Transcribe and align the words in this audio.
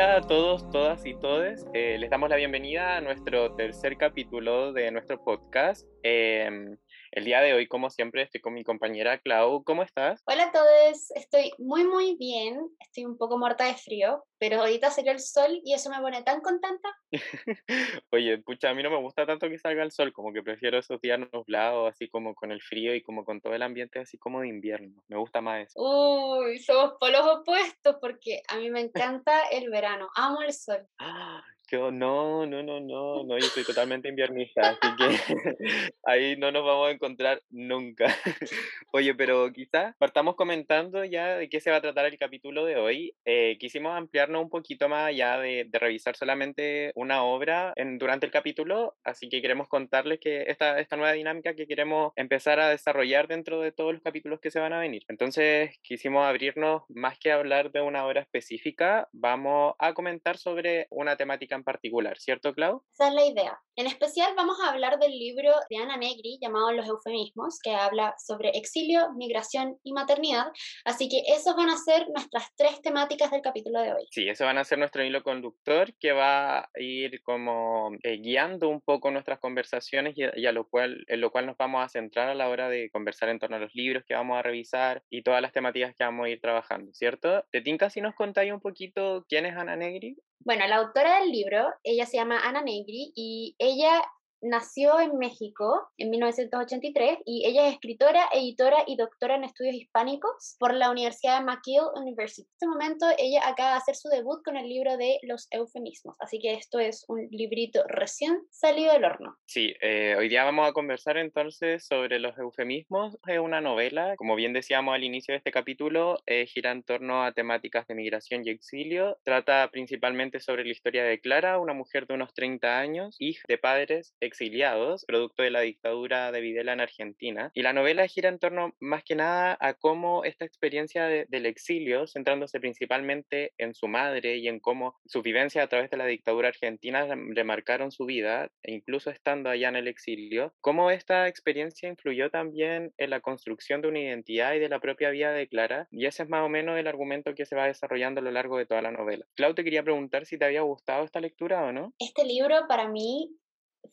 A 0.00 0.22
todos, 0.22 0.66
todas 0.70 1.04
y 1.04 1.12
todes. 1.12 1.66
Eh, 1.74 1.98
les 1.98 2.08
damos 2.08 2.30
la 2.30 2.36
bienvenida 2.36 2.96
a 2.96 3.00
nuestro 3.02 3.54
tercer 3.54 3.98
capítulo 3.98 4.72
de 4.72 4.90
nuestro 4.90 5.22
podcast. 5.22 5.86
Em, 6.02 6.78
el 7.12 7.24
día 7.24 7.40
de 7.40 7.54
hoy, 7.54 7.66
como 7.66 7.90
siempre, 7.90 8.22
estoy 8.22 8.40
con 8.40 8.54
mi 8.54 8.62
compañera 8.62 9.18
Clau. 9.18 9.64
¿Cómo 9.64 9.82
estás? 9.82 10.22
Hola 10.26 10.44
a 10.44 10.52
todos, 10.52 11.10
estoy 11.14 11.52
muy 11.58 11.84
muy 11.84 12.16
bien, 12.16 12.60
estoy 12.78 13.04
un 13.04 13.18
poco 13.18 13.36
muerta 13.36 13.64
de 13.64 13.74
frío, 13.74 14.24
pero 14.38 14.60
ahorita 14.60 14.90
salió 14.90 15.10
el 15.12 15.20
sol 15.20 15.60
y 15.64 15.74
eso 15.74 15.90
me 15.90 16.00
pone 16.00 16.22
tan 16.22 16.40
contenta. 16.40 16.88
Oye, 18.12 18.34
escucha, 18.34 18.70
a 18.70 18.74
mí 18.74 18.82
no 18.82 18.90
me 18.90 19.00
gusta 19.00 19.26
tanto 19.26 19.48
que 19.48 19.58
salga 19.58 19.82
el 19.82 19.90
sol, 19.90 20.12
como 20.12 20.32
que 20.32 20.42
prefiero 20.42 20.78
esos 20.78 21.00
días 21.00 21.18
nublados, 21.32 21.90
así 21.90 22.08
como 22.08 22.34
con 22.34 22.52
el 22.52 22.62
frío 22.62 22.94
y 22.94 23.02
como 23.02 23.24
con 23.24 23.40
todo 23.40 23.54
el 23.54 23.62
ambiente 23.62 23.98
así 23.98 24.16
como 24.16 24.40
de 24.40 24.48
invierno. 24.48 25.02
Me 25.08 25.16
gusta 25.16 25.40
más 25.40 25.66
eso. 25.66 25.80
Uy, 25.80 26.58
somos 26.60 26.94
polos 27.00 27.26
opuestos 27.26 27.96
porque 28.00 28.42
a 28.48 28.56
mí 28.56 28.70
me 28.70 28.80
encanta 28.80 29.48
el 29.50 29.68
verano, 29.68 30.08
amo 30.14 30.42
el 30.42 30.52
sol. 30.52 30.86
¡Ah! 31.72 31.90
no, 31.92 32.46
no, 32.46 32.62
no, 32.62 32.80
no, 32.80 33.24
no, 33.24 33.38
yo 33.38 33.46
soy 33.46 33.64
totalmente 33.64 34.08
inviernista, 34.08 34.70
así 34.70 34.96
que 34.96 35.04
ahí 36.04 36.36
no 36.36 36.50
nos 36.50 36.64
vamos 36.64 36.88
a 36.88 36.90
encontrar 36.92 37.42
nunca. 37.50 38.06
Oye, 38.92 39.14
pero 39.14 39.52
quizás 39.52 39.94
partamos 39.98 40.34
comentando 40.34 41.04
ya 41.04 41.36
de 41.36 41.48
qué 41.48 41.60
se 41.60 41.70
va 41.70 41.76
a 41.76 41.80
tratar 41.80 42.06
el 42.06 42.18
capítulo 42.18 42.64
de 42.64 42.76
hoy. 42.76 43.14
Eh, 43.24 43.56
quisimos 43.60 43.96
ampliarnos 43.96 44.42
un 44.42 44.50
poquito 44.50 44.88
más 44.88 45.08
allá 45.08 45.38
de, 45.38 45.66
de 45.68 45.78
revisar 45.78 46.16
solamente 46.16 46.90
una 46.94 47.22
obra 47.22 47.72
en, 47.76 47.98
durante 47.98 48.26
el 48.26 48.32
capítulo, 48.32 48.96
así 49.04 49.28
que 49.28 49.40
queremos 49.40 49.68
contarles 49.68 50.18
que 50.18 50.44
esta, 50.48 50.80
esta 50.80 50.96
nueva 50.96 51.12
dinámica 51.12 51.54
que 51.54 51.66
queremos 51.66 52.12
empezar 52.16 52.58
a 52.58 52.70
desarrollar 52.70 53.28
dentro 53.28 53.60
de 53.60 53.72
todos 53.72 53.92
los 53.92 54.02
capítulos 54.02 54.40
que 54.40 54.50
se 54.50 54.60
van 54.60 54.72
a 54.72 54.80
venir. 54.80 55.04
Entonces 55.08 55.78
quisimos 55.82 56.26
abrirnos 56.26 56.82
más 56.88 57.18
que 57.18 57.30
hablar 57.30 57.70
de 57.70 57.80
una 57.80 58.04
obra 58.06 58.22
específica, 58.22 59.08
vamos 59.12 59.74
a 59.78 59.94
comentar 59.94 60.36
sobre 60.36 60.86
una 60.90 61.16
temática 61.16 61.59
particular, 61.64 62.18
¿cierto, 62.18 62.54
Clau? 62.54 62.82
Esa 62.92 63.08
es 63.08 63.14
la 63.14 63.24
idea. 63.24 63.60
En 63.76 63.86
especial 63.86 64.34
vamos 64.36 64.58
a 64.60 64.68
hablar 64.68 64.98
del 64.98 65.12
libro 65.12 65.52
de 65.70 65.78
Ana 65.78 65.96
Negri 65.96 66.38
llamado 66.38 66.70
Los 66.72 66.86
eufemismos, 66.86 67.58
que 67.62 67.70
habla 67.70 68.14
sobre 68.18 68.50
exilio, 68.50 69.12
migración 69.14 69.78
y 69.82 69.94
maternidad. 69.94 70.52
Así 70.84 71.08
que 71.08 71.22
esos 71.32 71.56
van 71.56 71.70
a 71.70 71.78
ser 71.78 72.06
nuestras 72.10 72.54
tres 72.56 72.82
temáticas 72.82 73.30
del 73.30 73.40
capítulo 73.40 73.80
de 73.80 73.94
hoy. 73.94 74.06
Sí, 74.10 74.28
eso 74.28 74.44
van 74.44 74.58
a 74.58 74.64
ser 74.64 74.78
nuestro 74.78 75.02
hilo 75.02 75.22
conductor 75.22 75.94
que 75.98 76.12
va 76.12 76.58
a 76.58 76.68
ir 76.78 77.22
como 77.22 77.92
eh, 78.02 78.18
guiando 78.18 78.68
un 78.68 78.82
poco 78.82 79.10
nuestras 79.10 79.38
conversaciones 79.38 80.14
y, 80.16 80.46
a 80.46 80.52
lo 80.52 80.68
cual, 80.68 81.04
en 81.06 81.20
lo 81.22 81.30
cual 81.30 81.46
nos 81.46 81.56
vamos 81.56 81.82
a 81.82 81.88
centrar 81.88 82.28
a 82.28 82.34
la 82.34 82.50
hora 82.50 82.68
de 82.68 82.90
conversar 82.90 83.30
en 83.30 83.38
torno 83.38 83.56
a 83.56 83.60
los 83.60 83.74
libros 83.74 84.04
que 84.06 84.14
vamos 84.14 84.36
a 84.36 84.42
revisar 84.42 85.02
y 85.08 85.22
todas 85.22 85.40
las 85.40 85.52
temáticas 85.52 85.94
que 85.96 86.04
vamos 86.04 86.26
a 86.26 86.28
ir 86.28 86.40
trabajando, 86.40 86.92
¿cierto? 86.92 87.44
¿Te 87.50 87.62
tinca 87.62 87.88
si 87.88 88.00
nos 88.00 88.14
contáis 88.14 88.52
un 88.52 88.60
poquito 88.60 89.24
quién 89.26 89.46
es 89.46 89.56
Ana 89.56 89.76
Negri? 89.76 90.16
Bueno, 90.42 90.66
la 90.66 90.76
autora 90.76 91.20
del 91.20 91.30
libro, 91.30 91.68
ella 91.82 92.06
se 92.06 92.16
llama 92.16 92.40
Ana 92.40 92.62
Negri 92.62 93.12
y 93.14 93.54
ella 93.58 94.02
nació 94.42 95.00
en 95.00 95.18
México 95.18 95.88
en 95.96 96.10
1983 96.10 97.18
y 97.24 97.46
ella 97.46 97.68
es 97.68 97.74
escritora, 97.74 98.28
editora 98.32 98.84
y 98.86 98.96
doctora 98.96 99.36
en 99.36 99.44
estudios 99.44 99.74
hispánicos 99.74 100.56
por 100.58 100.74
la 100.74 100.90
Universidad 100.90 101.38
de 101.38 101.44
McGill 101.44 101.82
University. 101.96 102.42
En 102.42 102.48
este 102.52 102.66
momento 102.66 103.06
ella 103.18 103.46
acaba 103.46 103.72
de 103.72 103.76
hacer 103.76 103.96
su 103.96 104.08
debut 104.08 104.42
con 104.44 104.56
el 104.56 104.68
libro 104.68 104.96
de 104.96 105.18
los 105.22 105.46
eufemismos, 105.50 106.16
así 106.20 106.38
que 106.38 106.54
esto 106.54 106.78
es 106.78 107.04
un 107.08 107.28
librito 107.30 107.84
recién 107.88 108.40
salido 108.50 108.92
del 108.92 109.04
horno. 109.04 109.36
Sí, 109.46 109.74
eh, 109.80 110.14
hoy 110.18 110.28
día 110.28 110.44
vamos 110.44 110.68
a 110.68 110.72
conversar 110.72 111.16
entonces 111.16 111.86
sobre 111.86 112.18
los 112.18 112.36
eufemismos. 112.38 113.18
Es 113.26 113.38
una 113.38 113.60
novela, 113.60 114.16
como 114.16 114.36
bien 114.36 114.52
decíamos 114.52 114.94
al 114.94 115.04
inicio 115.04 115.32
de 115.32 115.38
este 115.38 115.52
capítulo, 115.52 116.18
eh, 116.26 116.46
gira 116.46 116.70
en 116.70 116.82
torno 116.82 117.24
a 117.24 117.32
temáticas 117.32 117.86
de 117.86 117.94
migración 117.94 118.42
y 118.46 118.50
exilio. 118.50 119.18
Trata 119.24 119.68
principalmente 119.70 120.40
sobre 120.40 120.64
la 120.64 120.70
historia 120.70 121.04
de 121.04 121.20
Clara, 121.20 121.58
una 121.58 121.74
mujer 121.74 122.06
de 122.06 122.14
unos 122.14 122.32
30 122.34 122.78
años, 122.78 123.16
hija 123.18 123.42
de 123.48 123.58
padres 123.58 124.14
exiliados, 124.30 125.04
producto 125.04 125.42
de 125.42 125.50
la 125.50 125.60
dictadura 125.60 126.30
de 126.30 126.40
Videla 126.40 126.72
en 126.72 126.80
Argentina. 126.80 127.50
Y 127.52 127.62
la 127.62 127.72
novela 127.72 128.06
gira 128.06 128.28
en 128.28 128.38
torno 128.38 128.74
más 128.78 129.02
que 129.02 129.16
nada 129.16 129.58
a 129.60 129.74
cómo 129.74 130.24
esta 130.24 130.44
experiencia 130.44 131.06
del 131.06 131.46
exilio, 131.46 132.06
centrándose 132.06 132.60
principalmente 132.60 133.52
en 133.58 133.74
su 133.74 133.88
madre 133.88 134.36
y 134.36 134.46
en 134.46 134.60
cómo 134.60 134.94
su 135.04 135.22
vivencia 135.22 135.64
a 135.64 135.68
través 135.68 135.90
de 135.90 135.96
la 135.96 136.06
dictadura 136.06 136.48
argentina 136.48 137.06
remarcaron 137.34 137.90
su 137.90 138.06
vida, 138.06 138.50
e 138.62 138.72
incluso 138.72 139.10
estando 139.10 139.50
allá 139.50 139.68
en 139.68 139.76
el 139.76 139.88
exilio, 139.88 140.54
cómo 140.60 140.90
esta 140.90 141.26
experiencia 141.26 141.88
influyó 141.88 142.30
también 142.30 142.92
en 142.96 143.10
la 143.10 143.20
construcción 143.20 143.82
de 143.82 143.88
una 143.88 143.98
identidad 143.98 144.54
y 144.54 144.60
de 144.60 144.68
la 144.68 144.78
propia 144.78 145.10
vida 145.10 145.32
de 145.32 145.48
Clara. 145.48 145.88
Y 145.90 146.06
ese 146.06 146.22
es 146.22 146.28
más 146.28 146.44
o 146.44 146.48
menos 146.48 146.78
el 146.78 146.86
argumento 146.86 147.34
que 147.34 147.46
se 147.46 147.56
va 147.56 147.66
desarrollando 147.66 148.20
a 148.20 148.24
lo 148.24 148.30
largo 148.30 148.58
de 148.58 148.66
toda 148.66 148.82
la 148.82 148.92
novela. 148.92 149.26
Clau, 149.34 149.54
te 149.54 149.64
quería 149.64 149.82
preguntar 149.82 150.26
si 150.26 150.38
te 150.38 150.44
había 150.44 150.62
gustado 150.62 151.04
esta 151.04 151.20
lectura 151.20 151.64
o 151.64 151.72
no. 151.72 151.92
Este 151.98 152.24
libro 152.24 152.66
para 152.68 152.88
mí 152.88 153.36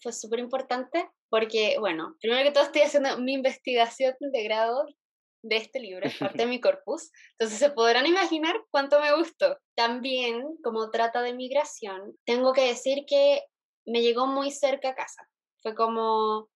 fue 0.01 0.13
súper 0.13 0.39
importante 0.39 1.09
porque, 1.29 1.77
bueno, 1.79 2.15
primero 2.19 2.43
que 2.43 2.51
todo 2.51 2.63
estoy 2.63 2.81
haciendo 2.81 3.17
mi 3.19 3.33
investigación 3.33 4.15
de 4.19 4.43
grado 4.43 4.85
de 5.43 5.57
este 5.57 5.79
libro, 5.79 6.05
es 6.05 6.17
parte 6.17 6.39
de 6.39 6.45
mi 6.47 6.59
corpus, 6.59 7.11
entonces 7.31 7.59
se 7.59 7.71
podrán 7.71 8.05
imaginar 8.05 8.55
cuánto 8.71 8.99
me 8.99 9.15
gustó. 9.15 9.57
También, 9.75 10.43
como 10.63 10.89
trata 10.89 11.21
de 11.21 11.33
migración, 11.33 12.17
tengo 12.25 12.53
que 12.53 12.67
decir 12.67 13.05
que 13.07 13.43
me 13.85 14.01
llegó 14.01 14.27
muy 14.27 14.51
cerca 14.51 14.89
a 14.89 14.95
casa. 14.95 15.27
Fue 15.61 15.75
como 15.75 16.49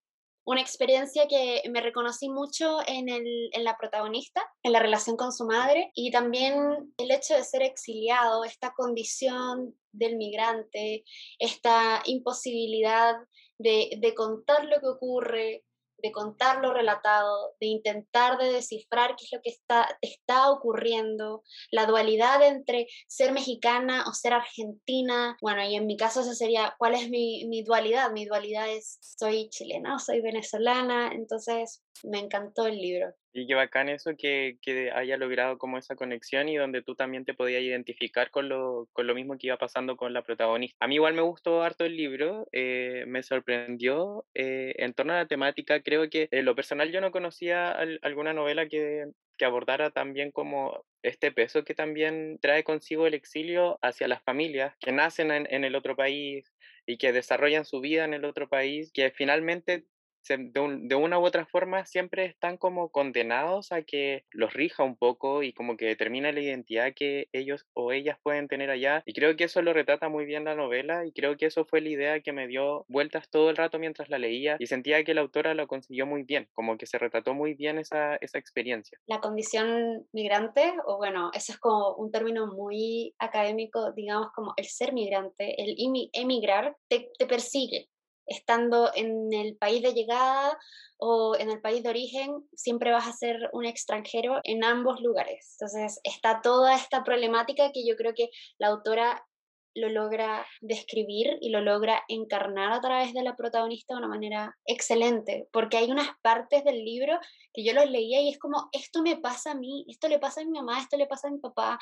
una 0.45 0.61
experiencia 0.61 1.27
que 1.27 1.61
me 1.69 1.81
reconocí 1.81 2.29
mucho 2.29 2.79
en, 2.87 3.09
el, 3.09 3.49
en 3.53 3.63
la 3.63 3.77
protagonista, 3.77 4.41
en 4.63 4.71
la 4.71 4.79
relación 4.79 5.15
con 5.15 5.31
su 5.31 5.45
madre 5.45 5.91
y 5.93 6.11
también 6.11 6.93
el 6.97 7.11
hecho 7.11 7.35
de 7.35 7.43
ser 7.43 7.61
exiliado, 7.61 8.43
esta 8.43 8.73
condición 8.75 9.75
del 9.91 10.17
migrante, 10.17 11.03
esta 11.37 12.01
imposibilidad 12.05 13.15
de, 13.57 13.97
de 13.99 14.15
contar 14.15 14.65
lo 14.65 14.79
que 14.79 14.87
ocurre, 14.87 15.63
de 16.01 16.11
contar 16.11 16.61
lo 16.61 16.73
relatado, 16.73 17.55
de 17.59 17.67
intentar 17.67 18.37
de 18.37 18.51
descifrar 18.51 19.15
qué 19.15 19.25
es 19.25 19.31
lo 19.31 19.41
que 19.41 19.49
está, 19.49 19.87
está 20.01 20.51
ocurriendo, 20.51 21.43
la 21.71 21.85
dualidad 21.85 22.45
entre 22.45 22.87
ser 23.07 23.31
mexicana 23.31 24.05
o 24.07 24.13
ser 24.13 24.33
argentina. 24.33 25.37
Bueno, 25.41 25.63
y 25.63 25.75
en 25.75 25.85
mi 25.85 25.97
caso 25.97 26.21
eso 26.21 26.33
sería, 26.33 26.75
¿cuál 26.77 26.95
es 26.95 27.09
mi, 27.09 27.45
mi 27.47 27.63
dualidad? 27.63 28.11
Mi 28.11 28.25
dualidad 28.25 28.69
es, 28.69 28.97
soy 29.01 29.49
chilena 29.49 29.95
o 29.95 29.99
soy 29.99 30.21
venezolana, 30.21 31.11
entonces 31.13 31.83
me 32.03 32.19
encantó 32.19 32.65
el 32.67 32.77
libro. 32.77 33.13
Y 33.33 33.47
qué 33.47 33.55
bacán 33.55 33.87
eso 33.87 34.11
que, 34.17 34.57
que, 34.61 34.91
haya 34.91 35.17
logrado 35.17 35.57
como 35.57 35.77
esa 35.77 35.95
conexión 35.95 36.49
y 36.49 36.57
donde 36.57 36.81
tú 36.81 36.95
también 36.95 37.23
te 37.23 37.33
podías 37.33 37.61
identificar 37.61 38.29
con 38.29 38.49
lo, 38.49 38.89
con 38.91 39.07
lo 39.07 39.15
mismo 39.15 39.37
que 39.37 39.47
iba 39.47 39.57
pasando 39.57 39.95
con 39.95 40.13
la 40.13 40.21
protagonista. 40.23 40.77
A 40.83 40.87
mí 40.87 40.95
igual 40.95 41.13
me 41.13 41.21
gustó 41.21 41.61
harto 41.63 41.85
el 41.85 41.95
libro, 41.95 42.47
eh, 42.51 43.05
me 43.07 43.23
sorprendió 43.23 44.25
eh, 44.33 44.73
en 44.77 44.93
torno 44.93 45.13
a 45.13 45.17
la 45.17 45.27
temática. 45.27 45.81
Creo 45.81 46.09
que 46.09 46.27
lo 46.31 46.55
personal 46.55 46.91
yo 46.91 46.99
no 46.99 47.11
conocía 47.11 47.71
alguna 48.01 48.33
novela 48.33 48.67
que, 48.67 49.05
que 49.37 49.45
abordara 49.45 49.91
también 49.91 50.31
como 50.31 50.85
este 51.01 51.31
peso 51.31 51.63
que 51.63 51.73
también 51.73 52.37
trae 52.41 52.63
consigo 52.63 53.07
el 53.07 53.13
exilio 53.13 53.79
hacia 53.81 54.07
las 54.07 54.21
familias 54.23 54.75
que 54.79 54.91
nacen 54.91 55.31
en, 55.31 55.47
en 55.49 55.63
el 55.63 55.75
otro 55.75 55.95
país 55.95 56.53
y 56.85 56.97
que 56.97 57.13
desarrollan 57.13 57.65
su 57.65 57.79
vida 57.79 58.03
en 58.05 58.13
el 58.13 58.25
otro 58.25 58.49
país, 58.49 58.91
que 58.91 59.11
finalmente 59.11 59.85
de, 60.27 60.95
una 60.95 61.19
u 61.19 61.25
otra 61.25 61.45
forma 61.45 61.85
siempre 61.85 62.25
están 62.25 62.57
como 62.57 62.89
condenados 62.89 63.71
a 63.71 63.81
que 63.81 64.25
los 64.31 64.53
rija 64.53 64.83
un 64.83 64.95
poco 64.95 65.43
y 65.43 65.53
como 65.53 65.77
que 65.77 65.85
determina 65.85 66.31
la 66.31 66.41
identidad 66.41 66.93
que 66.95 67.27
ellos 67.31 67.65
o 67.73 67.91
ellas 67.91 68.17
pueden 68.23 68.47
tener 68.47 68.69
allá. 68.69 69.03
Y 69.05 69.13
creo 69.13 69.35
que 69.35 69.45
eso 69.45 69.61
lo 69.61 69.73
retrata 69.73 70.09
muy 70.09 70.25
bien 70.25 70.45
la 70.45 70.55
novela 70.55 71.05
y 71.05 71.11
creo 71.11 71.37
que 71.37 71.47
eso 71.47 71.65
fue 71.65 71.81
la 71.81 71.89
idea 71.89 72.21
que 72.21 72.31
me 72.31 72.47
dio 72.47 72.85
vueltas 72.87 73.29
todo 73.29 73.49
el 73.49 73.57
rato 73.57 73.79
mientras 73.79 74.09
la 74.09 74.17
leía 74.17 74.57
y 74.59 74.67
sentía 74.67 75.03
que 75.03 75.13
la 75.13 75.21
autora 75.21 75.53
lo 75.53 75.67
consiguió 75.67 76.05
muy 76.05 76.23
bien, 76.23 76.47
como 76.53 76.77
que 76.77 76.85
se 76.85 76.97
retrató 76.97 77.33
muy 77.33 77.53
bien 77.53 77.79
esa, 77.79 78.15
esa 78.17 78.37
experiencia. 78.37 78.97
La 79.07 79.19
condición 79.19 80.07
migrante, 80.11 80.73
o 80.85 80.97
bueno, 80.97 81.31
eso 81.33 81.53
es 81.53 81.59
como 81.59 81.95
un 81.95 82.11
término 82.11 82.47
muy 82.47 83.13
académico, 83.19 83.91
digamos 83.93 84.31
como 84.33 84.53
el 84.57 84.65
ser 84.65 84.93
migrante, 84.93 85.61
el 85.61 85.75
emigrar, 86.13 86.75
te, 86.87 87.09
te 87.17 87.25
persigue, 87.25 87.89
estando 88.25 88.91
en 88.95 89.33
el 89.33 89.57
país 89.57 89.81
de 89.81 89.93
llegada 89.93 90.57
o 90.97 91.35
en 91.35 91.49
el 91.49 91.61
país 91.61 91.83
de 91.83 91.89
origen, 91.89 92.47
siempre 92.53 92.91
vas 92.91 93.07
a 93.07 93.13
ser 93.13 93.49
un 93.53 93.65
extranjero 93.65 94.39
en 94.43 94.63
ambos 94.63 95.01
lugares. 95.01 95.55
Entonces 95.59 95.99
está 96.03 96.41
toda 96.41 96.75
esta 96.75 97.03
problemática 97.03 97.71
que 97.71 97.85
yo 97.85 97.95
creo 97.95 98.13
que 98.15 98.29
la 98.59 98.67
autora 98.67 99.25
lo 99.73 99.89
logra 99.89 100.45
describir 100.59 101.37
y 101.41 101.49
lo 101.49 101.61
logra 101.61 102.03
encarnar 102.07 102.73
a 102.73 102.81
través 102.81 103.13
de 103.13 103.23
la 103.23 103.35
protagonista 103.35 103.93
de 103.93 103.99
una 103.99 104.07
manera 104.07 104.57
excelente, 104.65 105.47
porque 105.51 105.77
hay 105.77 105.91
unas 105.91 106.09
partes 106.21 106.63
del 106.63 106.83
libro 106.83 107.19
que 107.53 107.63
yo 107.63 107.73
los 107.73 107.89
leía 107.89 108.21
y 108.21 108.29
es 108.29 108.39
como, 108.39 108.69
esto 108.71 109.01
me 109.01 109.17
pasa 109.17 109.51
a 109.51 109.55
mí, 109.55 109.85
esto 109.87 110.07
le 110.07 110.19
pasa 110.19 110.41
a 110.41 110.45
mi 110.45 110.51
mamá, 110.51 110.79
esto 110.79 110.97
le 110.97 111.07
pasa 111.07 111.27
a 111.27 111.31
mi 111.31 111.39
papá. 111.39 111.79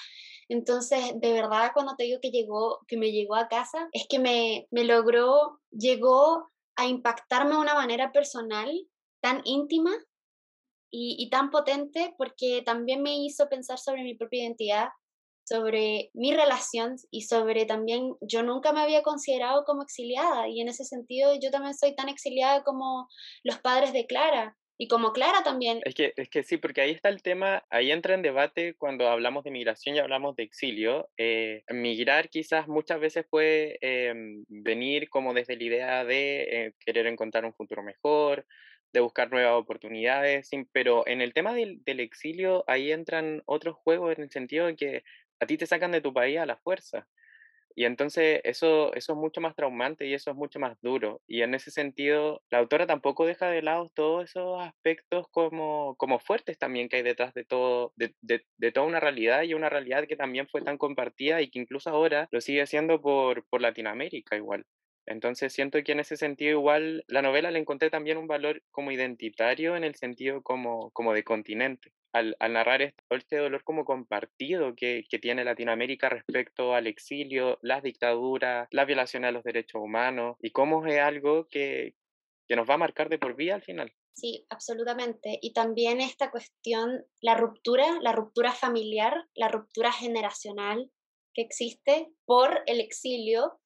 Entonces, 0.48 1.14
de 1.16 1.34
verdad, 1.34 1.72
cuando 1.74 1.96
te 1.96 2.04
digo 2.04 2.20
que 2.22 2.32
llegó, 2.32 2.80
que 2.88 2.98
me 2.98 3.12
llegó 3.12 3.36
a 3.36 3.48
casa, 3.48 3.90
es 3.92 4.06
que 4.08 4.20
me, 4.20 4.68
me 4.72 4.84
logró, 4.84 5.60
llegó 5.72 6.50
a 6.76 6.88
impactarme 6.88 7.52
de 7.52 7.58
una 7.58 7.76
manera 7.76 8.12
personal 8.12 8.72
tan 9.22 9.42
íntima 9.46 9.92
y, 10.92 11.16
y 11.20 11.30
tan 11.30 11.50
potente 11.50 12.14
porque 12.18 12.62
también 12.66 13.02
me 13.02 13.18
hizo 13.18 13.50
pensar 13.50 13.78
sobre 13.78 14.04
mi 14.04 14.16
propia 14.16 14.44
identidad 14.44 14.90
sobre 15.50 16.12
mi 16.14 16.34
relación 16.34 16.96
y 17.10 17.24
sobre 17.24 17.66
también 17.66 18.14
yo 18.22 18.44
nunca 18.44 18.72
me 18.72 18.82
había 18.82 19.02
considerado 19.02 19.64
como 19.66 19.82
exiliada 19.82 20.48
y 20.48 20.62
en 20.62 20.68
ese 20.68 20.86
sentido 20.86 21.32
yo 21.42 21.50
también 21.50 21.74
soy 21.74 21.96
tan 21.96 22.08
exiliada 22.08 22.64
como 22.64 23.08
los 23.44 23.58
padres 23.60 23.92
de 23.94 24.06
Clara. 24.06 24.56
Y 24.82 24.88
como 24.88 25.12
Clara 25.12 25.44
también. 25.44 25.82
Es 25.84 25.94
que, 25.94 26.14
es 26.16 26.30
que 26.30 26.42
sí, 26.42 26.56
porque 26.56 26.80
ahí 26.80 26.92
está 26.92 27.10
el 27.10 27.22
tema, 27.22 27.66
ahí 27.70 27.92
entra 27.92 28.14
en 28.14 28.22
debate 28.22 28.76
cuando 28.76 29.10
hablamos 29.10 29.44
de 29.44 29.52
migración 29.52 29.98
y 29.98 30.00
hablamos 30.00 30.38
de 30.38 30.44
exilio. 30.44 31.10
Eh, 31.18 31.64
migrar 31.70 32.30
quizás 32.30 32.70
muchas 32.70 32.98
veces 33.02 33.26
puede 33.30 33.78
em, 33.82 34.46
venir 34.48 35.10
como 35.10 35.34
desde 35.34 35.58
la 35.58 35.64
idea 35.66 36.06
de 36.06 36.42
eh, 36.44 36.74
querer 36.80 37.08
encontrar 37.08 37.44
un 37.44 37.54
futuro 37.54 37.84
mejor, 37.84 38.46
de 38.94 39.02
buscar 39.02 39.30
nuevas 39.32 39.60
oportunidades, 39.60 40.50
pero 40.72 41.06
en 41.08 41.20
el 41.22 41.34
tema 41.34 41.54
del, 41.54 41.84
del, 41.84 42.00
exilio 42.00 42.64
ahí 42.66 42.94
entran 42.94 43.44
otros 43.46 43.76
juegos 43.76 44.16
en 44.18 44.24
el 44.24 44.32
sentido 44.32 44.68
de 44.68 44.76
que 44.78 45.04
a 45.40 45.46
ti 45.46 45.58
te 45.58 45.66
sacan 45.68 45.92
de 45.92 46.02
tu 46.02 46.14
país 46.14 46.38
a 46.40 46.46
la 46.46 46.58
fuerza. 46.58 47.08
Y 47.76 47.86
entonces 47.86 48.42
eso, 48.44 48.94
eso 48.94 49.14
es 49.14 49.18
mucho 49.20 49.42
más 49.42 49.56
traumante 49.56 50.06
y 50.06 50.14
eso 50.14 50.32
es 50.32 50.36
mucho 50.36 50.60
más 50.60 50.78
duro. 50.82 51.22
Y 51.28 51.44
en 51.44 51.54
ese 51.56 51.72
sentido, 51.72 52.42
la 52.50 52.58
autora 52.60 52.88
tampoco 52.88 53.26
deja 53.26 53.48
de 53.48 53.62
lado 53.62 53.90
todos 53.96 54.26
esos 54.26 54.62
aspectos 54.62 55.28
como, 55.32 55.96
como 55.98 56.20
fuertes 56.20 56.58
también 56.58 56.90
que 56.90 56.98
hay 56.98 57.04
detrás 57.04 57.34
de, 57.34 57.46
todo, 57.46 57.94
de, 57.96 58.16
de, 58.22 58.46
de 58.58 58.72
toda 58.72 58.86
una 58.88 59.00
realidad 59.00 59.44
y 59.44 59.54
una 59.54 59.70
realidad 59.70 60.08
que 60.08 60.18
también 60.18 60.48
fue 60.50 60.62
tan 60.62 60.78
compartida 60.78 61.42
y 61.42 61.50
que 61.50 61.60
incluso 61.60 61.90
ahora 61.90 62.28
lo 62.32 62.42
sigue 62.42 62.66
siendo 62.68 63.02
por, 63.02 63.46
por 63.48 63.62
Latinoamérica 63.62 64.36
igual. 64.36 64.66
Entonces 65.06 65.54
siento 65.54 65.82
que 65.84 65.92
en 65.92 66.00
ese 66.00 66.18
sentido 66.18 66.52
igual 66.52 67.04
la 67.08 67.22
novela 67.22 67.52
le 67.52 67.60
encontré 67.60 67.90
también 67.90 68.18
un 68.18 68.28
valor 68.28 68.62
como 68.72 68.92
identitario 68.92 69.76
en 69.76 69.84
el 69.84 69.96
sentido 69.96 70.42
como, 70.44 70.92
como 70.92 71.14
de 71.14 71.24
continente. 71.24 71.92
Al, 72.12 72.36
al 72.40 72.54
narrar 72.54 72.82
este, 72.82 73.04
este 73.12 73.38
dolor 73.38 73.64
como 73.64 73.86
compartido 73.86 74.74
que, 74.76 75.06
que, 75.08 75.20
tiene 75.20 75.44
Latinoamérica 75.44 76.10
respecto 76.10 76.74
al 76.74 76.88
exilio, 76.88 77.60
las 77.62 77.84
dictaduras, 77.84 78.68
la 78.72 78.86
violación 78.86 79.26
a 79.26 79.32
los 79.32 79.44
derechos 79.44 79.80
humanos 79.80 80.36
y 80.42 80.50
cómo 80.50 80.86
es 80.88 81.00
algo 81.00 81.48
que, 81.50 81.94
que 82.48 82.56
nos 82.56 82.68
va 82.68 82.74
a 82.74 82.80
marcar 82.80 83.10
de 83.10 83.20
por 83.20 83.36
vida 83.36 83.54
al 83.54 83.62
final. 83.62 83.94
Sí, 84.20 84.46
absolutamente. 84.50 85.38
Y 85.42 85.54
también 85.54 86.02
esta 86.02 86.32
cuestión, 86.32 87.06
la 87.22 87.36
ruptura, 87.36 88.00
la 88.02 88.12
ruptura 88.12 88.52
familiar, 88.52 89.14
la 89.36 89.48
ruptura 89.48 89.92
generacional 89.92 90.92
que 91.34 91.44
existe 91.44 92.12
por 92.26 92.64
el 92.66 92.82
exilio 92.82 93.60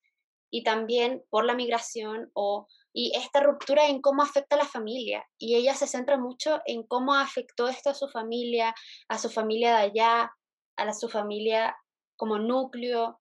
y 0.54 0.62
también 0.62 1.24
por 1.32 1.46
la 1.46 1.56
migración 1.56 2.30
o 2.34 2.68
y 2.94 3.12
esta 3.18 3.40
ruptura 3.40 3.88
en 3.88 4.02
cómo 4.02 4.22
afecta 4.22 4.56
a 4.56 4.60
la 4.60 4.68
familia. 4.68 5.26
Y 5.40 5.56
ella 5.56 5.74
se 5.74 5.88
centra 5.88 6.16
mucho 6.16 6.62
en 6.68 6.84
cómo 6.84 7.16
afectó 7.16 7.68
esto 7.68 7.90
a 7.90 7.96
su 7.96 8.08
familia, 8.08 8.76
a 9.08 9.18
su 9.18 9.32
familia 9.32 9.78
de 9.78 9.82
allá, 9.82 10.32
a 10.76 10.86
la, 10.86 10.94
su 10.94 11.10
familia 11.10 11.76
como 12.16 12.38
núcleo. 12.38 13.20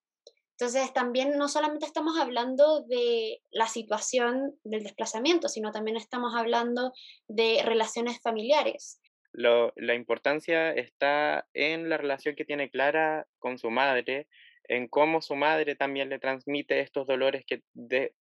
Entonces 0.59 0.93
también 0.93 1.35
no 1.39 1.47
solamente 1.47 1.87
estamos 1.87 2.19
hablando 2.19 2.83
de 2.83 3.41
la 3.49 3.65
situación 3.65 4.53
del 4.63 4.83
desplazamiento, 4.83 5.49
sino 5.49 5.71
también 5.71 5.97
estamos 5.97 6.35
hablando 6.35 6.93
de 7.27 7.63
relaciones 7.65 8.21
familiares. 8.21 9.01
Lo, 9.31 9.73
la 9.75 9.95
importancia 9.95 10.71
está 10.71 11.47
en 11.55 11.89
la 11.89 11.97
relación 11.97 12.35
que 12.35 12.45
tiene 12.45 12.69
Clara 12.69 13.25
con 13.39 13.57
su 13.57 13.71
madre, 13.71 14.27
en 14.67 14.87
cómo 14.87 15.21
su 15.21 15.35
madre 15.35 15.75
también 15.75 16.09
le 16.09 16.19
transmite 16.19 16.79
estos 16.79 17.07
dolores 17.07 17.45
que, 17.45 17.61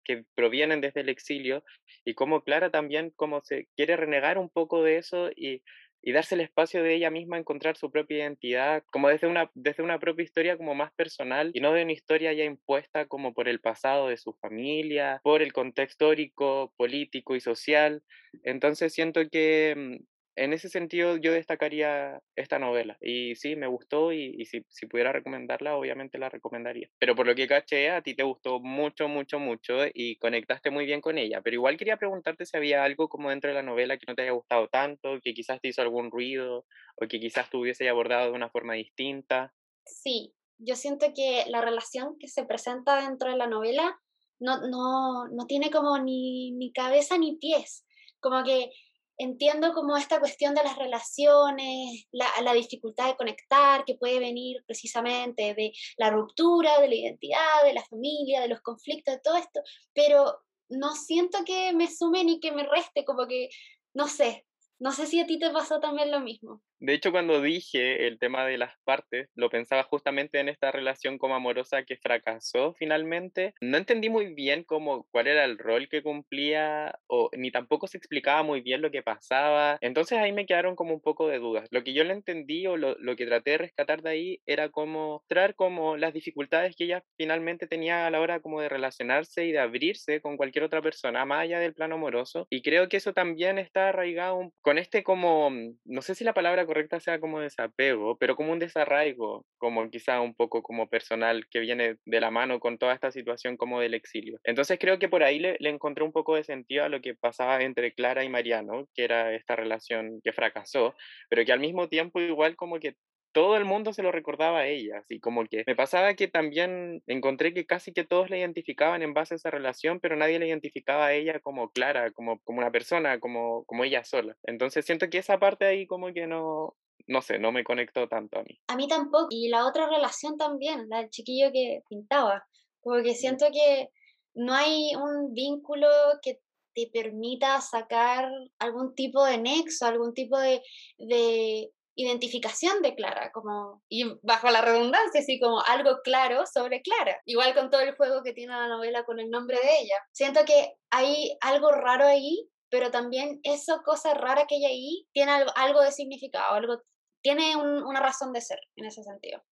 que 0.05 0.25
provienen 0.35 0.81
desde 0.81 1.01
el 1.01 1.09
exilio 1.09 1.65
y 2.05 2.15
cómo 2.15 2.43
Clara 2.43 2.71
también 2.71 3.13
como 3.17 3.43
se 3.43 3.69
quiere 3.77 3.97
renegar 3.97 4.39
un 4.39 4.49
poco 4.49 4.83
de 4.83 4.97
eso 4.97 5.31
y, 5.37 5.63
y, 6.03 6.13
darse 6.13 6.35
el 6.35 6.41
espacio 6.41 6.83
de 6.83 6.95
ella 6.95 7.11
misma 7.11 7.37
a 7.37 7.41
encontrar 7.41 7.77
su 7.77 7.91
propia 7.91 8.19
identidad, 8.19 8.83
como 8.91 9.09
desde 9.09 9.27
una, 9.27 9.51
desde 9.55 9.83
una 9.83 9.99
propia 9.99 10.25
historia 10.25 10.57
como 10.57 10.75
más 10.75 10.93
personal 10.95 11.51
y 11.53 11.61
no 11.61 11.73
de 11.73 11.83
una 11.83 11.93
historia 11.93 12.33
ya 12.33 12.45
impuesta 12.45 13.07
como 13.07 13.35
por 13.35 13.49
el 13.49 13.61
pasado 13.61 14.09
de 14.09 14.17
su 14.17 14.33
familia, 14.35 15.21
por 15.23 15.43
el 15.43 15.53
contexto 15.53 15.91
histórico, 16.11 16.73
político 16.77 17.37
y 17.37 17.41
social. 17.41 18.03
Entonces 18.43 18.95
siento 18.95 19.21
que 19.31 19.75
mm, 19.77 20.05
en 20.37 20.53
ese 20.53 20.69
sentido 20.69 21.17
yo 21.17 21.33
destacaría 21.33 22.21
esta 22.37 22.59
novela 22.59 22.97
y 23.01 23.35
sí, 23.35 23.57
me 23.57 23.67
gustó 23.67 24.13
y, 24.13 24.45
si, 24.47 24.65
si, 24.69 24.87
pudiera 24.87 25.13
recomendarla, 25.13 25.77
obviamente 25.77 26.19
la 26.19 26.29
recomendaría. 26.29 26.89
Pero 26.99 27.15
por 27.15 27.27
lo 27.27 27.35
que 27.35 27.49
caché, 27.49 27.91
a 27.91 28.03
ti 28.03 28.15
te 28.15 28.23
gustó 28.23 28.61
mucho, 28.61 29.09
mucho, 29.09 29.39
mucho 29.39 29.85
y 29.93 30.17
conectaste 30.17 30.71
muy 30.71 30.87
bien 30.87 31.01
con 31.01 31.19
ella. 31.19 31.41
Pero 31.43 31.55
igual 31.55 31.77
quería 31.77 31.97
preguntarte 31.97 32.47
si 32.47 32.57
había 32.57 32.85
algo 32.85 33.09
como 33.09 33.31
dentro 33.31 33.49
de 33.49 33.55
la 33.55 33.63
novela 33.63 33.99
que 33.99 34.07
no 34.07 34.15
te 34.15 34.23
haya 34.23 34.33
gustado 34.33 34.69
tanto, 34.69 35.21
que 35.23 35.35
quizás 35.35 35.61
te 35.61 35.69
hizo 35.69 35.83
algún 35.83 36.11
ruido 36.11 36.65
o 36.97 37.07
que 37.09 37.21
quizás 37.21 37.51
tú 37.51 37.61
hubiese 37.61 37.89
abordado 37.89 38.27
de 38.27 38.37
una 38.37 38.51
forma 38.51 38.75
distinta. 38.75 39.53
Sí, 39.85 40.33
yo 40.59 40.77
siento 40.77 41.13
que 41.15 41.45
la 41.49 41.61
relación 41.61 42.17
que 42.19 42.29
se 42.29 42.45
presenta 42.45 43.03
dentro 43.07 43.31
de 43.31 43.37
la 43.37 43.47
novela 43.47 43.99
no, 44.39 44.67
no, 44.69 45.29
no 45.29 45.47
tiene 45.47 45.71
como 45.71 45.99
ni, 45.99 46.53
ni 46.53 46.73
cabeza 46.73 47.19
ni 47.19 47.37
pies. 47.37 47.85
Como 48.21 48.43
que 48.45 48.71
entiendo 49.21 49.75
como 49.75 49.99
esta 49.99 50.19
cuestión 50.19 50.55
de 50.55 50.65
las 50.65 50.79
relaciones, 50.79 52.07
la, 52.11 52.55
dificultad 52.55 53.07
de 53.07 53.17
conectar 53.17 53.85
que 53.85 53.95
puede 53.95 54.19
venir 54.19 54.65
precisamente 54.67 55.55
de 55.55 55.73
la 55.99 56.09
ruptura 56.11 56.81
de 56.81 56.89
la 56.89 56.95
identidad, 56.95 57.65
de 57.65 57.75
la 57.75 57.85
familia, 57.85 58.41
de 58.41 58.49
los 58.49 58.63
conflictos, 58.63 59.15
de 59.15 59.21
todo 59.21 59.37
esto, 59.37 59.61
pero 59.93 60.41
no 60.71 60.95
siento 60.95 61.45
que 61.45 61.73
me 61.75 61.87
sume 61.91 62.25
ni 62.25 62.41
que 62.41 62.51
me 62.51 62.67
reste, 62.67 63.05
como 63.05 63.27
que, 63.27 63.51
no 63.93 64.09
sé, 64.09 64.47
no 64.79 64.93
sé 64.93 65.07
si 65.07 65.21
a 65.21 65.27
ti 65.27 65.39
te 65.39 65.51
pasó 65.51 65.81
también 65.81 66.11
lo 66.11 66.21
mismo. 66.21 66.63
De 66.81 66.95
hecho, 66.95 67.13
cuando 67.13 67.41
dije 67.43 68.07
el 68.07 68.19
tema 68.19 68.45
de 68.47 68.59
las 68.59 68.75
partes, 68.85 69.29
lo 69.35 69.51
pensaba 69.51 69.83
justamente 69.85 70.41
en 70.41 70.49
esta 70.49 70.71
relación 70.73 71.19
como 71.19 71.35
amorosa 71.35 71.85
que 71.85 71.97
fracasó 71.97 72.75
finalmente. 72.79 73.55
No 73.61 73.77
entendí 73.77 74.09
muy 74.09 74.35
bien 74.35 74.65
cómo, 74.65 75.07
cuál 75.11 75.27
era 75.27 75.45
el 75.45 75.59
rol 75.59 75.89
que 75.89 76.03
cumplía, 76.03 76.99
o 77.07 77.31
ni 77.37 77.51
tampoco 77.51 77.87
se 77.87 77.99
explicaba 77.99 78.43
muy 78.43 78.61
bien 78.61 78.83
lo 78.83 78.91
que 78.91 79.03
pasaba. 79.03 79.79
Entonces 79.81 80.19
ahí 80.19 80.33
me 80.33 80.47
quedaron 80.47 80.77
como 80.77 80.95
un 80.95 81.01
poco 81.01 81.29
de 81.29 81.39
dudas. 81.39 81.69
Lo 81.71 81.85
que 81.85 81.93
yo 81.93 82.05
le 82.05 82.13
entendí 82.15 82.67
o 82.67 82.77
lo, 82.77 82.97
lo 82.99 83.17
que 83.17 83.27
traté 83.27 83.53
de 83.53 83.59
rescatar 83.59 84.03
de 84.03 84.11
ahí 84.11 84.43
era 84.47 84.71
como 84.71 84.91
mostrar 84.91 85.55
como 85.55 85.97
las 85.97 86.13
dificultades 86.13 86.77
que 86.77 86.85
ella 86.85 87.05
finalmente 87.17 87.67
tenía 87.67 88.07
a 88.07 88.11
la 88.11 88.21
hora 88.21 88.41
como 88.41 88.61
de 88.61 88.69
relacionarse 88.69 89.45
y 89.45 89.53
de 89.53 89.59
abrirse 89.59 90.21
con 90.21 90.37
cualquier 90.37 90.65
otra 90.65 90.83
persona, 90.83 91.25
más 91.25 91.43
allá 91.43 91.61
del 91.61 91.75
plano 91.75 91.97
amoroso. 91.97 92.47
Y 92.51 92.63
creo 92.63 92.89
que 92.89 92.97
eso 92.97 93.13
también 93.13 93.59
está 93.59 93.89
arraigado 93.89 94.53
con 94.61 94.79
este 94.79 95.03
como, 95.03 95.51
no 95.85 96.03
sé 96.03 96.15
si 96.15 96.25
la 96.25 96.35
palabra 96.35 96.67
correcta 96.71 97.01
sea 97.01 97.19
como 97.19 97.41
desapego, 97.41 98.17
pero 98.17 98.37
como 98.37 98.53
un 98.53 98.61
desarraigo, 98.61 99.45
como 99.59 99.91
quizá 99.91 100.21
un 100.21 100.37
poco 100.37 100.63
como 100.63 100.89
personal 100.89 101.49
que 101.51 101.59
viene 101.59 101.97
de 102.05 102.21
la 102.21 102.31
mano 102.31 102.61
con 102.61 102.79
toda 102.79 102.95
esta 102.95 103.11
situación 103.11 103.57
como 103.57 103.81
del 103.81 103.95
exilio. 103.95 104.39
Entonces 104.45 104.79
creo 104.79 105.01
que 105.01 105.09
por 105.09 105.25
ahí 105.25 105.41
le, 105.41 105.57
le 105.59 105.71
encontré 105.71 106.05
un 106.05 106.13
poco 106.13 106.37
de 106.37 106.45
sentido 106.45 106.85
a 106.85 106.89
lo 106.89 107.01
que 107.01 107.17
pasaba 107.17 107.61
entre 107.61 107.93
Clara 107.93 108.23
y 108.23 108.29
Mariano, 108.29 108.87
que 108.95 109.03
era 109.03 109.35
esta 109.35 109.57
relación 109.57 110.21
que 110.23 110.33
fracasó, 110.33 110.95
pero 111.29 111.45
que 111.45 111.53
al 111.53 111.59
mismo 111.59 111.89
tiempo 111.89 112.21
igual 112.21 112.55
como 112.55 112.79
que 112.79 112.95
todo 113.33 113.57
el 113.57 113.65
mundo 113.65 113.93
se 113.93 114.03
lo 114.03 114.13
recordaba 114.13 114.61
a 114.61 114.67
ella, 114.67 114.99
así 114.99 115.21
como 115.21 115.45
que 115.47 115.65
me 115.67 115.77
pasaba 115.77 116.15
que 116.15 116.29
también 116.29 117.03
encontré 117.07 117.55
que 117.55 117.67
casi 117.67 117.93
que 117.93 118.05
todos 118.05 118.31
la 118.31 118.39
identificaban 118.39 119.03
en 119.03 119.15
base 119.15 119.35
a 119.35 119.37
esa 119.37 119.51
relación, 119.51 120.01
pero 120.01 120.17
nadie 120.17 120.39
la 120.39 120.47
identificaba 120.47 121.07
a 121.07 121.15
ella 121.15 121.41
como 121.41 121.71
Clara, 121.71 122.11
como, 122.13 122.41
como 122.41 122.59
una 122.59 122.71
persona, 122.71 123.21
como, 123.21 123.65
como 123.65 123.85
ella 123.85 124.05
sola. 124.05 124.37
Entonces 124.43 124.85
siento 124.85 125.09
que 125.09 125.19
esa 125.19 125.39
parte 125.39 125.65
ahí 125.65 125.87
como 125.87 126.13
que 126.13 126.27
no, 126.27 126.77
no 127.07 127.23
sé, 127.23 127.39
no 127.39 127.53
me 127.53 127.65
conectó 127.65 128.09
tanto 128.09 128.39
a 128.39 128.43
mí. 128.43 128.59
A 128.69 128.77
mí 128.77 128.89
tampoco, 128.89 129.29
y 129.31 129.49
la 129.49 129.67
otra 129.67 129.89
relación 129.89 130.37
también, 130.37 130.89
la 130.89 130.99
del 130.99 131.11
chiquillo 131.11 131.51
que 131.53 131.83
pintaba, 131.89 132.45
porque 132.83 133.15
siento 133.15 133.47
que 133.53 133.89
no 134.35 134.55
hay 134.55 134.95
un 134.95 135.35
vínculo 135.35 135.89
que 136.23 136.41
te 136.75 136.89
permita 136.93 137.61
sacar 137.61 138.31
algún 138.59 138.95
tipo 138.95 139.25
de 139.25 139.39
nexo, 139.39 139.87
algún 139.87 140.15
tipo 140.15 140.39
de, 140.39 140.63
de 140.99 141.71
identificación 142.03 142.83
de 142.83 142.95
Clara, 142.95 143.31
como, 143.33 143.83
y 143.89 144.05
bajo 144.23 144.51
la 144.51 144.61
redundancia, 144.61 145.21
así 145.21 145.39
como 145.39 145.61
algo 145.61 146.01
claro 146.03 146.45
sobre 146.47 146.83
Clara, 146.83 147.21
igual 147.25 147.55
con 147.55 147.71
todo 147.71 147.81
el 147.81 147.97
juego 147.97 148.23
que 148.23 148.33
tiene 148.33 148.53
la 148.53 148.69
novela 148.69 149.05
con 149.05 149.19
el 149.21 149.31
nombre 149.31 149.59
de 149.59 149.81
ella. 149.81 149.97
Siento 150.13 150.45
que 150.45 150.75
hay 150.91 151.37
algo 151.41 151.71
raro 151.73 152.07
ahí, 152.07 152.49
pero 152.71 152.91
también 152.91 153.41
esa 153.43 153.83
cosa 153.83 154.15
rara 154.15 154.47
que 154.47 154.57
hay 154.57 154.65
ahí 154.65 155.09
tiene 155.13 155.33
algo, 155.57 155.81
de 155.81 155.93
significado, 155.93 156.55
algo, 156.55 156.83
tiene 157.23 157.57
un, 157.57 157.83
una 157.83 158.01
razón 158.01 158.33
de 158.33 158.41
ser 158.41 158.61
en 158.77 158.87
ese 158.87 159.03
sentido. 159.03 159.43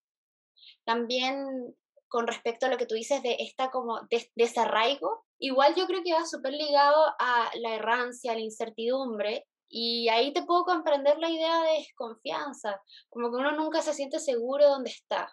También 0.85 1.75
con 2.07 2.25
respecto 2.25 2.65
a 2.65 2.69
lo 2.69 2.77
que 2.77 2.87
tú 2.87 2.95
dices 2.95 3.21
de 3.21 3.37
esta 3.39 3.69
como 3.69 4.01
desarraigo, 4.35 5.25
igual 5.37 5.75
yo 5.75 5.85
creo 5.85 6.01
que 6.03 6.13
va 6.13 6.25
súper 6.25 6.53
ligado 6.53 7.13
a 7.19 7.51
la 7.55 7.75
errancia, 7.75 8.31
a 8.31 8.35
la 8.35 8.41
incertidumbre 8.41 9.45
y 9.69 10.09
ahí 10.09 10.33
te 10.33 10.43
puedo 10.43 10.65
comprender 10.65 11.19
la 11.19 11.29
idea 11.29 11.61
de 11.61 11.73
desconfianza, 11.73 12.81
como 13.09 13.29
que 13.29 13.37
uno 13.37 13.51
nunca 13.51 13.81
se 13.83 13.93
siente 13.93 14.19
seguro 14.19 14.65
de 14.65 14.71
dónde 14.71 14.89
está, 14.89 15.31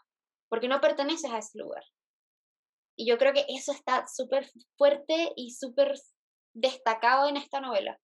porque 0.49 0.69
no 0.69 0.81
perteneces 0.81 1.31
a 1.31 1.39
ese 1.39 1.59
lugar. 1.59 1.83
Y 2.97 3.07
yo 3.07 3.17
creo 3.19 3.33
que 3.33 3.47
eso 3.49 3.73
está 3.73 4.07
súper 4.07 4.51
fuerte 4.77 5.33
y 5.37 5.53
súper 5.53 5.95
destacado 6.53 7.29
en 7.29 7.37
esta 7.37 7.61
novela. 7.61 7.99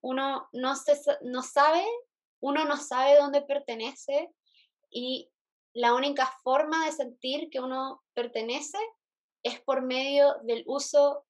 Uno 0.00 0.48
no, 0.52 0.76
se, 0.76 1.00
no 1.22 1.42
sabe, 1.42 1.84
uno 2.40 2.64
no 2.64 2.76
sabe 2.76 3.16
dónde 3.16 3.42
pertenece 3.42 4.30
y 4.90 5.30
la 5.74 5.94
única 5.94 6.26
forma 6.42 6.84
de 6.84 6.92
sentir 6.92 7.50
que 7.50 7.60
uno 7.60 8.02
pertenece 8.14 8.78
es 9.42 9.60
por 9.60 9.82
medio 9.82 10.36
del 10.42 10.62
uso 10.66 11.24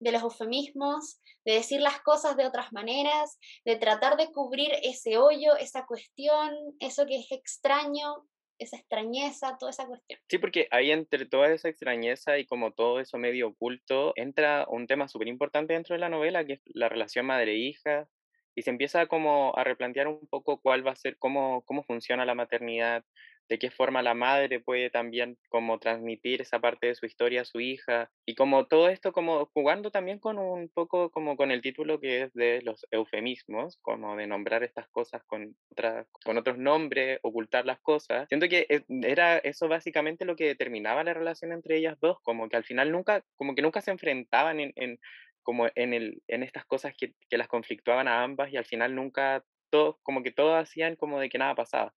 de 0.00 0.12
los 0.12 0.22
eufemismos, 0.22 1.20
de 1.44 1.54
decir 1.54 1.80
las 1.80 2.00
cosas 2.00 2.36
de 2.36 2.46
otras 2.46 2.72
maneras, 2.72 3.38
de 3.64 3.76
tratar 3.76 4.16
de 4.16 4.30
cubrir 4.32 4.70
ese 4.82 5.18
hoyo, 5.18 5.56
esa 5.56 5.86
cuestión, 5.86 6.54
eso 6.80 7.06
que 7.06 7.16
es 7.16 7.32
extraño, 7.32 8.26
esa 8.58 8.76
extrañeza, 8.76 9.56
toda 9.58 9.70
esa 9.70 9.86
cuestión. 9.86 10.18
Sí, 10.28 10.38
porque 10.38 10.68
ahí 10.70 10.90
entre 10.90 11.26
toda 11.26 11.52
esa 11.52 11.68
extrañeza 11.68 12.38
y 12.38 12.46
como 12.46 12.72
todo 12.72 13.00
eso 13.00 13.18
medio 13.18 13.48
oculto, 13.48 14.12
entra 14.16 14.66
un 14.68 14.86
tema 14.86 15.08
súper 15.08 15.28
importante 15.28 15.74
dentro 15.74 15.94
de 15.94 16.00
la 16.00 16.08
novela, 16.08 16.44
que 16.44 16.54
es 16.54 16.60
la 16.66 16.88
relación 16.88 17.26
madre-hija, 17.26 18.08
y 18.54 18.62
se 18.62 18.70
empieza 18.70 19.06
como 19.06 19.56
a 19.56 19.62
replantear 19.62 20.08
un 20.08 20.26
poco 20.26 20.60
cuál 20.60 20.84
va 20.84 20.90
a 20.90 20.96
ser, 20.96 21.16
cómo, 21.18 21.62
cómo 21.64 21.84
funciona 21.84 22.24
la 22.24 22.34
maternidad, 22.34 23.04
de 23.48 23.58
qué 23.58 23.70
forma 23.70 24.02
la 24.02 24.14
madre 24.14 24.60
puede 24.60 24.90
también 24.90 25.38
como 25.48 25.78
transmitir 25.78 26.42
esa 26.42 26.60
parte 26.60 26.88
de 26.88 26.94
su 26.94 27.06
historia 27.06 27.42
a 27.42 27.44
su 27.44 27.60
hija 27.60 28.10
y 28.26 28.34
como 28.34 28.66
todo 28.66 28.88
esto 28.88 29.12
como 29.12 29.46
jugando 29.54 29.90
también 29.90 30.18
con 30.18 30.38
un 30.38 30.68
poco 30.68 31.10
como 31.10 31.36
con 31.36 31.50
el 31.50 31.62
título 31.62 32.00
que 32.00 32.22
es 32.22 32.32
de 32.34 32.60
los 32.62 32.86
eufemismos, 32.90 33.78
como 33.82 34.16
de 34.16 34.26
nombrar 34.26 34.62
estas 34.62 34.88
cosas 34.88 35.22
con 35.26 35.56
otras 35.70 36.06
con 36.24 36.36
otros 36.38 36.58
nombres, 36.58 37.20
ocultar 37.22 37.64
las 37.66 37.80
cosas. 37.80 38.28
Siento 38.28 38.48
que 38.48 38.66
e, 38.68 38.84
era 39.02 39.38
eso 39.38 39.68
básicamente 39.68 40.24
lo 40.24 40.36
que 40.36 40.46
determinaba 40.46 41.04
la 41.04 41.14
relación 41.14 41.52
entre 41.52 41.76
ellas 41.76 41.98
dos, 42.00 42.18
como 42.22 42.48
que 42.48 42.56
al 42.56 42.64
final 42.64 42.92
nunca 42.92 43.24
como 43.36 43.54
que 43.54 43.62
nunca 43.62 43.80
se 43.80 43.90
enfrentaban 43.90 44.60
en, 44.60 44.72
en 44.76 44.98
como 45.42 45.68
en 45.74 45.94
el 45.94 46.22
en 46.28 46.42
estas 46.42 46.66
cosas 46.66 46.94
que, 46.96 47.14
que 47.30 47.38
las 47.38 47.48
conflictuaban 47.48 48.08
a 48.08 48.22
ambas 48.22 48.52
y 48.52 48.56
al 48.56 48.66
final 48.66 48.94
nunca 48.94 49.44
todos 49.70 49.96
como 50.02 50.22
que 50.22 50.30
todos 50.32 50.60
hacían 50.62 50.96
como 50.96 51.20
de 51.20 51.28
que 51.28 51.38
nada 51.38 51.54
pasaba. 51.54 51.94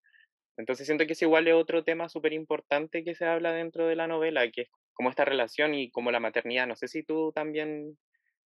Entonces 0.56 0.86
siento 0.86 1.06
que 1.06 1.14
es 1.14 1.22
igual 1.22 1.48
es 1.48 1.54
otro 1.54 1.84
tema 1.84 2.08
súper 2.08 2.32
importante 2.32 3.04
que 3.04 3.14
se 3.14 3.24
habla 3.24 3.52
dentro 3.52 3.86
de 3.86 3.96
la 3.96 4.06
novela, 4.06 4.50
que 4.50 4.62
es 4.62 4.68
como 4.92 5.10
esta 5.10 5.24
relación 5.24 5.74
y 5.74 5.90
como 5.90 6.10
la 6.10 6.20
maternidad. 6.20 6.66
No 6.66 6.76
sé 6.76 6.88
si 6.88 7.02
tú 7.02 7.32
también 7.32 7.98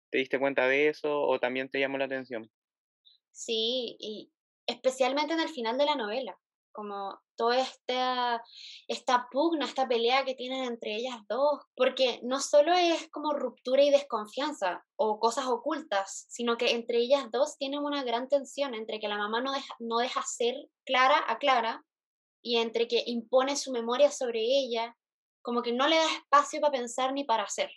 te 0.10 0.18
diste 0.18 0.40
cuenta 0.40 0.68
de 0.68 0.90
eso 0.90 1.22
o 1.22 1.40
también 1.40 1.70
te 1.70 1.80
llamó 1.80 1.98
la 1.98 2.06
atención. 2.06 2.52
Sí, 3.32 3.96
y 4.00 4.32
especialmente 4.68 5.34
en 5.34 5.40
el 5.40 5.50
final 5.50 5.78
de 5.78 5.86
la 5.86 5.96
novela, 5.96 6.38
como 6.72 7.20
toda 7.36 7.60
esta, 7.60 8.44
esta 8.88 9.28
pugna, 9.32 9.66
esta 9.66 9.88
pelea 9.88 10.26
que 10.26 10.36
tienen 10.36 10.66
entre 10.66 10.96
ellas 10.96 11.18
dos, 11.30 11.62
porque 11.76 12.20
no 12.24 12.40
solo 12.40 12.74
es 12.74 13.10
como 13.10 13.34
ruptura 13.34 13.84
y 13.84 13.92
desconfianza 13.92 14.86
o 14.96 15.20
cosas 15.20 15.46
ocultas, 15.46 16.26
sino 16.30 16.58
que 16.58 16.72
entre 16.72 16.98
ellas 16.98 17.32
dos 17.32 17.58
tienen 17.58 17.80
una 17.80 18.04
gran 18.04 18.28
tensión 18.28 18.76
entre 18.76 19.00
que 19.00 19.08
la 19.08 19.18
mamá 19.18 19.42
no 19.42 19.54
deja, 19.54 19.76
no 19.80 19.98
deja 19.98 20.22
ser 20.24 20.56
clara 20.84 21.24
a 21.28 21.38
Clara 21.38 21.84
y 22.44 22.58
entre 22.58 22.88
que 22.88 23.04
impone 23.08 23.56
su 23.56 23.72
memoria 23.72 24.12
sobre 24.12 24.42
ella, 24.42 24.96
como 25.42 25.64
que 25.64 25.72
no 25.72 25.88
le 25.88 25.96
da 25.96 26.14
espacio 26.14 26.62
para 26.62 26.74
pensar 26.74 27.14
ni 27.14 27.24
para 27.24 27.44
hacer. 27.44 27.72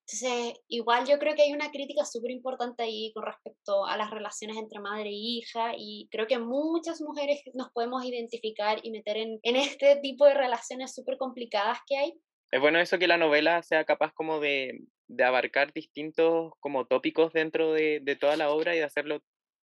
Entonces, 0.00 0.58
igual 0.68 1.06
yo 1.06 1.18
creo 1.18 1.34
que 1.34 1.42
hay 1.42 1.52
una 1.52 1.70
crítica 1.70 2.02
súper 2.06 2.30
importante 2.30 2.82
ahí 2.82 3.12
con 3.12 3.26
respecto 3.26 3.84
a 3.84 3.94
las 3.98 4.10
relaciones 4.10 4.56
entre 4.56 4.80
madre 4.80 5.10
e 5.10 5.12
hija 5.12 5.72
y 5.76 6.08
creo 6.10 6.26
que 6.26 6.38
muchas 6.38 7.02
mujeres 7.02 7.42
nos 7.52 7.70
podemos 7.72 8.02
identificar 8.06 8.78
y 8.82 8.90
meter 8.90 9.18
en, 9.18 9.38
en 9.42 9.56
este 9.56 9.96
tipo 9.96 10.24
de 10.24 10.32
relaciones 10.32 10.94
súper 10.94 11.18
complicadas 11.18 11.78
que 11.86 11.98
hay. 11.98 12.14
Es 12.50 12.60
bueno 12.60 12.80
eso 12.80 12.98
que 12.98 13.06
la 13.06 13.18
novela 13.18 13.62
sea 13.62 13.84
capaz 13.84 14.14
como 14.14 14.40
de, 14.40 14.80
de 15.08 15.24
abarcar 15.24 15.74
distintos 15.74 16.52
como 16.60 16.86
tópicos 16.86 17.34
dentro 17.34 17.74
de, 17.74 18.00
de 18.02 18.16
toda 18.16 18.38
la 18.38 18.50
obra 18.50 18.74
y 18.74 18.78
de 18.78 18.84
hacerlo 18.84 19.20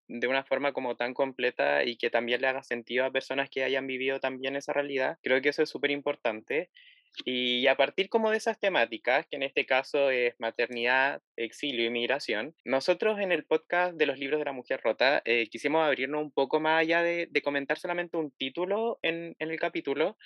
de 0.08 0.28
una 0.28 0.44
forma 0.44 0.74
como 0.74 0.96
tan 0.96 1.14
completa 1.14 1.84
y 1.84 1.98
que 1.98 2.10
también 2.10 2.42
le 2.42 2.48
haga 2.48 2.64
sentido 2.64 3.06
a 3.06 3.12
personas 3.12 3.50
que 3.50 3.64
hayan 3.64 3.88
vivido 3.88 4.20
también 4.20 4.56
esa 4.56 4.74
realidad. 4.74 5.18
Creo 5.24 5.42
que 5.42 5.50
eso 5.50 5.64
es 5.64 5.70
súper 5.70 5.92
importante. 5.92 6.70
Y 7.24 7.68
a 7.68 7.78
partir 7.78 8.10
como 8.10 8.30
de 8.30 8.38
esas 8.38 8.60
temáticas, 8.60 9.26
que 9.28 9.38
en 9.38 9.44
este 9.44 9.66
caso 9.66 10.10
es 10.10 10.36
maternidad, 10.40 11.22
exilio 11.38 11.86
y 11.86 11.90
migración, 11.90 12.56
nosotros 12.66 13.20
en 13.20 13.32
el 13.32 13.46
podcast 13.46 13.96
de 13.96 14.06
los 14.06 14.20
libros 14.20 14.40
de 14.40 14.46
la 14.46 14.52
mujer 14.52 14.82
rota 14.84 15.22
eh, 15.24 15.48
quisimos 15.50 15.86
abrirnos 15.86 16.22
un 16.22 16.32
poco 16.32 16.60
más 16.60 16.82
allá 16.82 17.02
de, 17.04 17.30
comentar 17.44 17.78
solamente 17.78 18.18
un 18.18 18.32
título 18.32 19.00
en, 19.02 19.36
el 19.40 19.60
capítulo, 19.60 20.18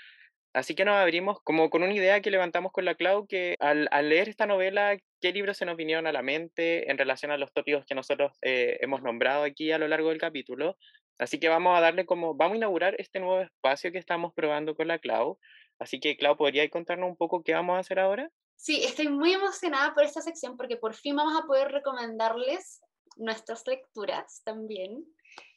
Así 0.54 0.74
que 0.74 0.84
nos 0.84 0.96
abrimos 0.96 1.40
como 1.44 1.70
con 1.70 1.84
una 1.84 1.94
idea 1.94 2.22
que 2.22 2.32
levantamos 2.32 2.72
con 2.72 2.84
la 2.84 2.96
Clau, 2.96 3.28
que 3.28 3.56
al, 3.60 3.88
al, 3.92 4.10
leer 4.10 4.30
esta 4.30 4.48
novela, 4.48 4.98
¿qué 5.22 5.32
libros 5.32 5.58
se 5.58 5.66
nos 5.66 5.78
vinieron 5.78 6.08
a 6.08 6.12
la 6.12 6.24
mente 6.24 6.90
en 6.90 6.98
relación 6.98 7.32
a 7.32 7.38
los 7.38 7.54
tópicos 7.54 7.86
que 7.86 7.94
nosotros 7.94 8.32
eh, 8.42 8.78
hemos 8.82 9.04
nombrado 9.04 9.44
aquí 9.44 9.72
a 9.72 9.78
lo 9.78 9.88
largo 9.88 10.10
del 10.10 10.18
capítulo? 10.18 10.76
Así 11.20 11.40
que 11.40 11.50
vamos 11.50 11.78
a 11.78 11.82
darle 11.82 12.06
como, 12.06 12.34
vamos 12.34 12.54
a 12.54 12.58
inaugurar 12.58 12.96
este 12.98 13.20
nuevo 13.20 13.42
espacio 13.42 13.92
que 13.92 14.00
estamos 14.00 14.34
probando 14.34 14.76
con 14.76 14.88
la 14.88 14.98
Clau. 14.98 15.38
Así 15.78 16.00
que 16.00 16.18
Clau, 16.18 16.36
¿podría 16.36 16.68
contarnos 16.70 17.10
un 17.10 17.18
poco 17.18 17.44
qué 17.44 17.54
vamos 17.54 17.76
a 17.76 17.80
hacer 17.80 18.00
ahora? 18.00 18.32
Sí, 18.56 18.84
estoy 18.84 19.08
muy 19.08 19.34
emocionada 19.34 19.94
por 19.94 20.04
esta 20.04 20.22
sección 20.22 20.58
porque 20.58 20.78
por 20.78 20.94
fin 20.94 21.16
vamos 21.16 21.40
a 21.40 21.46
poder 21.46 21.72
recomendarles 21.72 22.82
nuestras 23.18 23.68
lecturas 23.68 24.42
también 24.44 25.06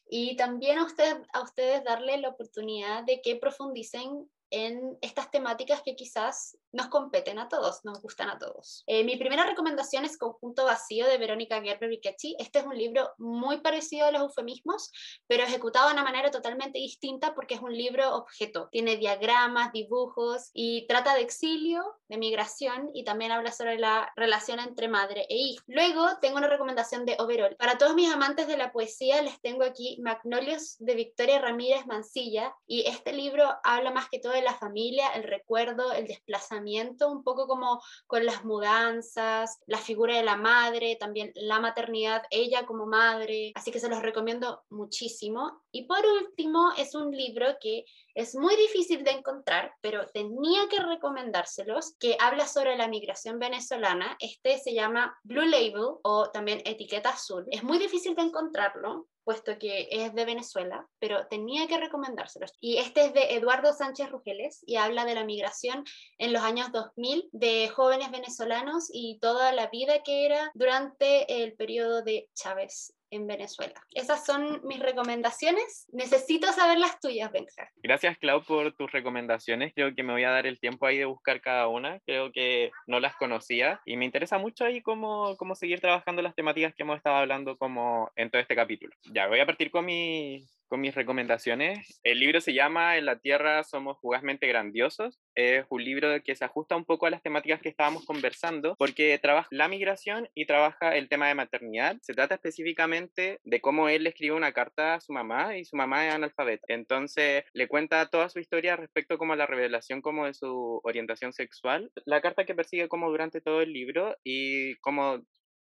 y 0.08 0.36
también 0.36 0.78
a, 0.78 0.84
usted, 0.84 1.16
a 1.32 1.42
ustedes 1.42 1.82
darle 1.84 2.18
la 2.18 2.28
oportunidad 2.28 3.04
de 3.04 3.20
que 3.22 3.36
profundicen 3.36 4.28
en 4.52 4.98
estas 5.00 5.30
temáticas 5.30 5.82
que 5.82 5.96
quizás 5.96 6.58
nos 6.72 6.88
competen 6.88 7.38
a 7.38 7.48
todos, 7.48 7.84
nos 7.84 8.00
gustan 8.00 8.30
a 8.30 8.38
todos. 8.38 8.82
Eh, 8.86 9.04
mi 9.04 9.16
primera 9.16 9.44
recomendación 9.44 10.04
es 10.04 10.16
Conjunto 10.16 10.64
Vacío 10.64 11.06
de 11.06 11.18
Verónica 11.18 11.60
Gerber 11.62 11.90
Riquetti. 11.90 12.34
Este 12.38 12.60
es 12.60 12.64
un 12.64 12.76
libro 12.76 13.10
muy 13.18 13.60
parecido 13.60 14.06
a 14.06 14.10
los 14.10 14.22
eufemismos, 14.22 14.90
pero 15.26 15.44
ejecutado 15.44 15.88
de 15.88 15.94
una 15.94 16.04
manera 16.04 16.30
totalmente 16.30 16.78
distinta 16.78 17.34
porque 17.34 17.54
es 17.54 17.60
un 17.60 17.76
libro 17.76 18.14
objeto. 18.14 18.68
Tiene 18.70 18.96
diagramas, 18.96 19.72
dibujos 19.72 20.50
y 20.54 20.86
trata 20.86 21.14
de 21.14 21.22
exilio, 21.22 21.84
de 22.08 22.16
migración 22.16 22.90
y 22.94 23.04
también 23.04 23.32
habla 23.32 23.52
sobre 23.52 23.78
la 23.78 24.12
relación 24.16 24.58
entre 24.58 24.88
madre 24.88 25.26
e 25.28 25.36
hijo. 25.36 25.62
Luego 25.66 26.06
tengo 26.20 26.38
una 26.38 26.48
recomendación 26.48 27.04
de 27.04 27.16
Overall. 27.18 27.56
Para 27.56 27.78
todos 27.78 27.94
mis 27.94 28.10
amantes 28.10 28.46
de 28.46 28.56
la 28.56 28.72
poesía 28.72 29.20
les 29.22 29.40
tengo 29.40 29.64
aquí 29.64 29.98
Magnolios 30.02 30.76
de 30.78 30.94
Victoria 30.94 31.38
Ramírez 31.38 31.86
Mancilla 31.86 32.54
y 32.66 32.86
este 32.86 33.12
libro 33.12 33.44
habla 33.62 33.90
más 33.90 34.08
que 34.08 34.18
todo 34.18 34.32
de 34.32 34.42
la 34.42 34.54
familia, 34.54 35.08
el 35.14 35.24
recuerdo, 35.24 35.92
el 35.92 36.06
desplazamiento, 36.06 36.61
un 37.08 37.22
poco 37.22 37.46
como 37.46 37.82
con 38.06 38.24
las 38.24 38.44
mudanzas, 38.44 39.58
la 39.66 39.78
figura 39.78 40.16
de 40.16 40.22
la 40.22 40.36
madre, 40.36 40.96
también 40.96 41.32
la 41.34 41.60
maternidad, 41.60 42.22
ella 42.30 42.66
como 42.66 42.86
madre, 42.86 43.52
así 43.54 43.70
que 43.70 43.80
se 43.80 43.88
los 43.88 44.02
recomiendo 44.02 44.62
muchísimo. 44.70 45.62
Y 45.70 45.84
por 45.86 46.04
último, 46.04 46.72
es 46.76 46.94
un 46.94 47.10
libro 47.10 47.46
que 47.60 47.84
es 48.14 48.34
muy 48.34 48.56
difícil 48.56 49.04
de 49.04 49.12
encontrar, 49.12 49.74
pero 49.80 50.06
tenía 50.08 50.68
que 50.68 50.78
recomendárselos, 50.78 51.94
que 51.98 52.16
habla 52.20 52.46
sobre 52.46 52.76
la 52.76 52.88
migración 52.88 53.38
venezolana. 53.38 54.16
Este 54.20 54.58
se 54.58 54.74
llama 54.74 55.18
Blue 55.22 55.46
Label 55.46 55.96
o 56.02 56.30
también 56.30 56.62
etiqueta 56.64 57.10
azul. 57.10 57.46
Es 57.50 57.62
muy 57.62 57.78
difícil 57.78 58.14
de 58.14 58.22
encontrarlo, 58.22 59.08
puesto 59.24 59.58
que 59.58 59.88
es 59.90 60.14
de 60.14 60.24
Venezuela, 60.24 60.88
pero 60.98 61.26
tenía 61.28 61.66
que 61.66 61.78
recomendárselos. 61.78 62.52
Y 62.60 62.78
este 62.78 63.06
es 63.06 63.14
de 63.14 63.34
Eduardo 63.34 63.72
Sánchez 63.72 64.10
Rugeles 64.10 64.62
y 64.66 64.76
habla 64.76 65.04
de 65.04 65.14
la 65.14 65.24
migración 65.24 65.84
en 66.18 66.32
los 66.32 66.42
años 66.42 66.72
2000 66.72 67.28
de 67.32 67.68
jóvenes 67.68 68.10
venezolanos 68.10 68.88
y 68.92 69.18
toda 69.20 69.52
la 69.52 69.68
vida 69.68 70.02
que 70.02 70.26
era 70.26 70.50
durante 70.54 71.42
el 71.42 71.54
periodo 71.54 72.02
de 72.02 72.28
Chávez 72.34 72.94
en 73.12 73.26
Venezuela. 73.26 73.74
Esas 73.92 74.24
son 74.24 74.60
mis 74.64 74.80
recomendaciones. 74.80 75.86
Necesito 75.92 76.50
saber 76.52 76.78
las 76.78 76.98
tuyas, 76.98 77.30
Benja. 77.30 77.70
Gracias, 77.76 78.18
Clau, 78.18 78.42
por 78.42 78.72
tus 78.72 78.90
recomendaciones. 78.90 79.72
Creo 79.74 79.94
que 79.94 80.02
me 80.02 80.12
voy 80.12 80.24
a 80.24 80.30
dar 80.30 80.46
el 80.46 80.58
tiempo 80.58 80.86
ahí 80.86 80.98
de 80.98 81.04
buscar 81.04 81.40
cada 81.40 81.68
una. 81.68 82.00
Creo 82.00 82.32
que 82.32 82.72
no 82.86 83.00
las 83.00 83.14
conocía 83.16 83.80
y 83.84 83.96
me 83.96 84.06
interesa 84.06 84.38
mucho 84.38 84.64
ahí 84.64 84.80
cómo, 84.80 85.36
cómo 85.36 85.54
seguir 85.54 85.80
trabajando 85.80 86.22
las 86.22 86.34
temáticas 86.34 86.74
que 86.74 86.82
hemos 86.82 86.96
estado 86.96 87.16
hablando 87.16 87.56
como 87.58 88.10
en 88.16 88.30
todo 88.30 88.40
este 88.40 88.56
capítulo. 88.56 88.94
Ya, 89.12 89.28
voy 89.28 89.40
a 89.40 89.46
partir 89.46 89.70
con 89.70 89.84
mi, 89.84 90.46
con 90.72 90.80
mis 90.80 90.94
recomendaciones. 90.94 92.00
El 92.02 92.18
libro 92.18 92.40
se 92.40 92.54
llama 92.54 92.96
En 92.96 93.04
la 93.04 93.18
Tierra 93.18 93.62
somos 93.62 94.00
fugazmente 94.00 94.46
grandiosos. 94.46 95.20
Es 95.34 95.66
un 95.68 95.84
libro 95.84 96.08
que 96.24 96.34
se 96.34 96.46
ajusta 96.46 96.76
un 96.76 96.86
poco 96.86 97.04
a 97.04 97.10
las 97.10 97.22
temáticas 97.22 97.60
que 97.60 97.68
estábamos 97.68 98.06
conversando 98.06 98.74
porque 98.78 99.18
trabaja 99.18 99.48
la 99.50 99.68
migración 99.68 100.30
y 100.34 100.46
trabaja 100.46 100.96
el 100.96 101.10
tema 101.10 101.28
de 101.28 101.34
maternidad. 101.34 101.98
Se 102.00 102.14
trata 102.14 102.36
específicamente 102.36 103.38
de 103.44 103.60
cómo 103.60 103.90
él 103.90 104.04
le 104.04 104.08
escribe 104.08 104.34
una 104.34 104.52
carta 104.52 104.94
a 104.94 105.00
su 105.02 105.12
mamá 105.12 105.58
y 105.58 105.66
su 105.66 105.76
mamá 105.76 106.06
es 106.06 106.14
analfabeta. 106.14 106.72
Entonces 106.72 107.44
le 107.52 107.68
cuenta 107.68 108.08
toda 108.08 108.30
su 108.30 108.38
historia 108.38 108.74
respecto 108.74 109.18
como 109.18 109.34
a 109.34 109.36
la 109.36 109.44
revelación 109.44 110.00
como 110.00 110.24
de 110.24 110.32
su 110.32 110.80
orientación 110.84 111.34
sexual. 111.34 111.92
La 112.06 112.22
carta 112.22 112.46
que 112.46 112.54
persigue 112.54 112.88
como 112.88 113.10
durante 113.10 113.42
todo 113.42 113.60
el 113.60 113.74
libro 113.74 114.16
y 114.24 114.76
como 114.76 115.22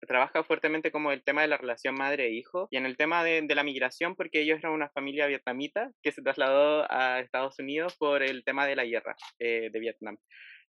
trabaja 0.08 0.44
fuertemente 0.44 0.91
como 0.91 1.12
el 1.12 1.24
tema 1.24 1.41
de 1.41 1.48
la 1.48 1.58
relación 1.58 1.96
madre-hijo 1.96 2.68
y 2.72 2.77
en 2.77 2.86
el 2.86 2.98
tema 2.98 3.24
de, 3.24 3.44
la 3.50 3.63
migración 3.63 4.15
porque 4.15 4.41
ellos 4.41 4.60
eran 4.60 4.74
una 4.74 4.89
familia 4.89 5.27
vietnamita 5.27 5.91
que 6.01 6.12
se 6.12 6.22
trasladó 6.22 6.86
a 6.91 7.20
Estados 7.20 7.60
Unidos 7.60 7.96
por 7.98 8.24
el 8.24 8.44
tema 8.44 8.65
de 8.65 8.75
la 8.75 8.86
guerra 8.86 9.15
eh, 9.39 9.70
de 9.72 9.79
Vietnam. 9.79 10.18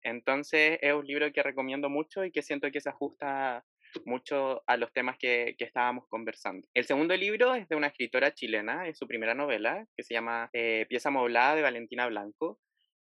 Entonces 0.02 0.78
es 0.80 0.92
un 0.92 1.06
libro 1.06 1.32
que 1.32 1.42
recomiendo 1.42 1.88
mucho 1.88 2.24
y 2.24 2.30
que 2.30 2.42
siento 2.42 2.70
que 2.70 2.80
se 2.80 2.90
ajusta 2.90 3.64
mucho 4.04 4.62
a 4.66 4.76
los 4.76 4.92
temas 4.92 5.16
que, 5.18 5.54
que 5.58 5.64
estábamos 5.64 6.06
conversando. 6.08 6.66
El 6.74 6.84
segundo 6.84 7.16
libro 7.16 7.54
es 7.54 7.68
de 7.68 7.76
una 7.76 7.88
escritora 7.88 8.32
chilena, 8.34 8.86
es 8.86 8.98
su 8.98 9.06
primera 9.06 9.34
novela, 9.34 9.86
que 9.96 10.02
se 10.02 10.14
llama 10.14 10.50
eh, 10.52 10.86
Pieza 10.88 11.10
Moblada 11.10 11.54
de 11.54 11.62
Valentina 11.62 12.06
Blanco. 12.06 12.60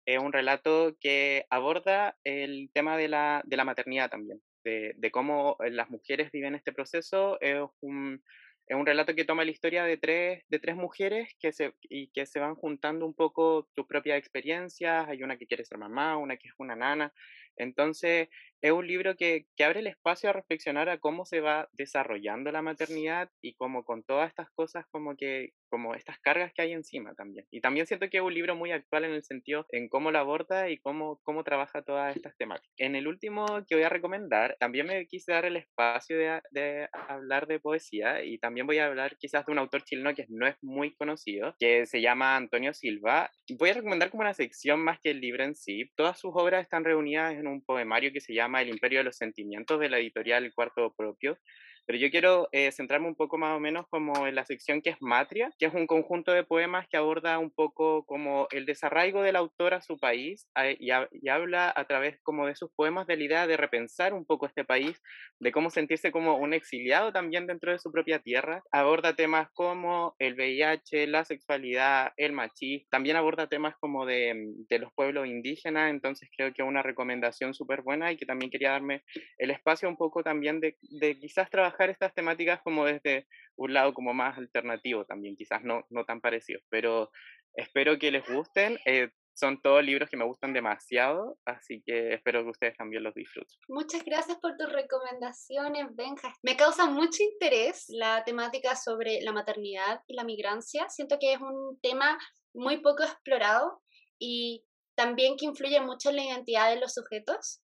es 0.06 0.18
un 0.18 0.32
relato 0.32 0.96
que 1.00 1.46
aborda 1.50 2.16
el 2.24 2.70
tema 2.72 2.96
de 2.96 3.08
la, 3.08 3.42
de 3.44 3.56
la 3.56 3.64
maternidad 3.64 4.10
también, 4.10 4.40
de, 4.64 5.10
cómo 5.10 5.56
las 5.60 5.90
mujeres 5.90 6.30
viven 6.32 6.54
este 6.54 6.72
proceso. 6.72 7.40
Es 7.40 7.60
un, 7.80 8.22
es 8.66 8.76
un 8.76 8.86
relato 8.86 9.14
que 9.14 9.24
toma 9.24 9.44
la 9.44 9.50
historia 9.50 9.84
de 9.84 9.96
tres, 9.96 10.44
de 10.48 10.58
tres 10.58 10.76
mujeres 10.76 11.34
que 11.38 11.52
se, 11.52 11.74
y 11.82 12.08
que 12.08 12.26
se 12.26 12.40
van 12.40 12.54
juntando 12.54 13.04
un 13.06 13.14
poco 13.14 13.68
sus 13.74 13.86
propias 13.86 14.18
experiencias. 14.18 15.08
Hay 15.08 15.22
una 15.22 15.36
que 15.36 15.46
quiere 15.46 15.64
ser 15.64 15.78
mamá, 15.78 16.16
una 16.16 16.36
que 16.36 16.48
es 16.48 16.54
una 16.58 16.76
nana. 16.76 17.12
Entonces, 17.56 18.28
es 18.62 18.72
un 18.72 18.86
libro 18.86 19.16
que, 19.16 19.46
que, 19.56 19.64
abre 19.64 19.80
el 19.80 19.88
espacio 19.88 20.30
a 20.30 20.32
reflexionar 20.32 20.88
a 20.88 20.98
cómo 20.98 21.24
se 21.26 21.40
va 21.40 21.68
desarrollando 21.72 22.52
la 22.52 22.62
maternidad 22.62 23.28
y 23.42 23.54
como 23.54 23.84
con 23.84 24.04
todas 24.04 24.28
estas 24.28 24.50
cosas 24.50 24.86
como 24.90 25.16
que 25.16 25.50
como 25.72 25.94
estas 25.94 26.18
cargas 26.20 26.52
que 26.52 26.60
hay 26.60 26.72
encima 26.72 27.14
también. 27.14 27.46
Y 27.50 27.62
también 27.62 27.86
siento 27.86 28.10
que 28.10 28.18
es 28.18 28.22
un 28.22 28.34
libro 28.34 28.54
muy 28.54 28.72
actual 28.72 29.04
en 29.04 29.12
el 29.12 29.24
sentido 29.24 29.64
en 29.70 29.88
cómo 29.88 30.10
lo 30.10 30.18
aborda 30.18 30.68
y 30.68 30.76
cómo, 30.76 31.18
cómo 31.22 31.44
trabaja 31.44 31.80
todas 31.80 32.14
estas 32.14 32.36
temáticas. 32.36 32.74
En 32.76 32.94
el 32.94 33.08
último 33.08 33.46
que 33.66 33.76
voy 33.76 33.84
a 33.84 33.88
recomendar, 33.88 34.54
también 34.60 34.86
me 34.86 35.06
quise 35.06 35.32
dar 35.32 35.46
el 35.46 35.56
espacio 35.56 36.18
de, 36.18 36.42
de 36.50 36.88
hablar 37.08 37.46
de 37.46 37.58
poesía 37.58 38.22
y 38.22 38.36
también 38.36 38.66
voy 38.66 38.80
a 38.80 38.86
hablar 38.86 39.16
quizás 39.16 39.46
de 39.46 39.52
un 39.52 39.58
autor 39.58 39.82
chileno 39.82 40.14
que 40.14 40.26
no 40.28 40.46
es 40.46 40.56
muy 40.60 40.94
conocido, 40.94 41.56
que 41.58 41.86
se 41.86 42.02
llama 42.02 42.36
Antonio 42.36 42.74
Silva. 42.74 43.30
Voy 43.58 43.70
a 43.70 43.74
recomendar 43.74 44.10
como 44.10 44.20
una 44.20 44.34
sección 44.34 44.84
más 44.84 45.00
que 45.00 45.12
el 45.12 45.22
libro 45.22 45.42
en 45.42 45.54
sí. 45.54 45.90
Todas 45.96 46.20
sus 46.20 46.32
obras 46.34 46.60
están 46.60 46.84
reunidas 46.84 47.32
en 47.32 47.46
un 47.46 47.64
poemario 47.64 48.12
que 48.12 48.20
se 48.20 48.34
llama 48.34 48.51
El 48.60 48.68
Imperio 48.68 48.98
de 48.98 49.04
los 49.04 49.16
Sentimientos 49.16 49.80
de 49.80 49.88
la 49.88 49.98
editorial 49.98 50.52
Cuarto 50.54 50.92
Propio. 50.94 51.38
Pero 51.86 51.98
yo 51.98 52.10
quiero 52.10 52.48
eh, 52.52 52.70
centrarme 52.70 53.08
un 53.08 53.16
poco 53.16 53.38
más 53.38 53.56
o 53.56 53.60
menos 53.60 53.86
como 53.90 54.26
en 54.26 54.34
la 54.34 54.44
sección 54.44 54.80
que 54.82 54.90
es 54.90 54.96
Matria, 55.00 55.50
que 55.58 55.66
es 55.66 55.74
un 55.74 55.86
conjunto 55.86 56.32
de 56.32 56.44
poemas 56.44 56.86
que 56.88 56.96
aborda 56.96 57.38
un 57.38 57.50
poco 57.50 58.04
como 58.06 58.46
el 58.52 58.66
desarraigo 58.66 59.22
del 59.22 59.36
autor 59.36 59.74
a 59.74 59.82
su 59.82 59.98
país 59.98 60.46
y, 60.78 60.86
y, 60.86 61.28
habla 61.28 61.72
a 61.74 61.84
través 61.86 62.20
como 62.22 62.46
de 62.46 62.54
sus 62.54 62.70
poemas 62.74 63.06
de 63.06 63.16
la 63.16 63.24
idea 63.24 63.46
de 63.46 63.56
repensar 63.56 64.14
un 64.14 64.24
poco 64.24 64.46
este 64.46 64.64
país, 64.64 65.00
de 65.40 65.50
cómo 65.50 65.70
sentirse 65.70 66.12
como 66.12 66.36
un 66.36 66.54
exiliado 66.54 67.12
también 67.12 67.46
dentro 67.46 67.72
de 67.72 67.78
su 67.78 67.90
propia 67.90 68.20
tierra. 68.20 68.62
Aborda 68.70 69.16
temas 69.16 69.48
como 69.52 70.14
el 70.18 70.34
VIH, 70.34 71.06
la 71.08 71.24
sexualidad, 71.24 72.12
el 72.16 72.32
machismo. 72.32 72.86
También 72.90 73.16
aborda 73.16 73.48
temas 73.48 73.74
como 73.80 74.06
de, 74.06 74.34
de 74.68 74.78
los 74.78 74.92
pueblos 74.94 75.26
indígenas, 75.26 75.90
entonces 75.90 76.28
creo 76.36 76.52
que 76.52 76.62
es 76.62 76.68
una 76.68 76.82
recomendación 76.82 77.54
súper 77.54 77.82
buena 77.82 78.12
y 78.12 78.16
que 78.16 78.26
también 78.26 78.50
quería 78.50 78.70
darme 78.70 79.02
el 79.38 79.50
espacio 79.50 79.88
un 79.88 79.96
poco 79.96 80.22
también 80.22 80.60
de, 80.60 80.76
de 80.80 81.18
quizás 81.18 81.50
trabajar 81.50 81.71
estas 81.78 82.14
temáticas 82.14 82.60
como 82.62 82.84
desde 82.84 83.26
un 83.56 83.74
lado 83.74 83.92
como 83.94 84.14
más 84.14 84.38
alternativo 84.38 85.04
también, 85.04 85.36
quizás 85.36 85.62
no, 85.62 85.84
no 85.90 86.04
tan 86.04 86.20
parecido, 86.20 86.60
pero 86.68 87.10
espero 87.54 87.98
que 87.98 88.10
les 88.10 88.26
gusten. 88.28 88.78
Eh, 88.86 89.10
son 89.34 89.60
todos 89.62 89.82
libros 89.82 90.10
que 90.10 90.16
me 90.16 90.26
gustan 90.26 90.52
demasiado, 90.52 91.38
así 91.46 91.82
que 91.86 92.14
espero 92.14 92.44
que 92.44 92.50
ustedes 92.50 92.76
también 92.76 93.02
los 93.02 93.14
disfruten. 93.14 93.56
Muchas 93.68 94.04
gracias 94.04 94.38
por 94.38 94.56
tus 94.56 94.70
recomendaciones, 94.70 95.86
Benja. 95.96 96.34
Me 96.42 96.56
causa 96.56 96.86
mucho 96.86 97.22
interés 97.22 97.86
la 97.88 98.24
temática 98.24 98.76
sobre 98.76 99.22
la 99.22 99.32
maternidad 99.32 100.02
y 100.06 100.14
la 100.14 100.24
migrancia. 100.24 100.88
Siento 100.90 101.18
que 101.18 101.32
es 101.32 101.40
un 101.40 101.78
tema 101.80 102.18
muy 102.52 102.82
poco 102.82 103.04
explorado 103.04 103.82
y 104.18 104.66
también 104.94 105.36
que 105.38 105.46
influye 105.46 105.80
mucho 105.80 106.10
en 106.10 106.16
la 106.16 106.24
identidad 106.24 106.68
de 106.68 106.80
los 106.80 106.92
sujetos 106.92 107.62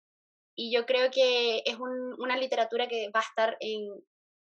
y 0.60 0.72
yo 0.72 0.86
creo 0.86 1.08
que 1.12 1.62
es 1.64 1.76
una 1.78 2.36
literatura 2.36 2.88
que 2.88 3.10
va 3.14 3.20
a 3.20 3.22
estar 3.22 3.56
en 3.60 3.88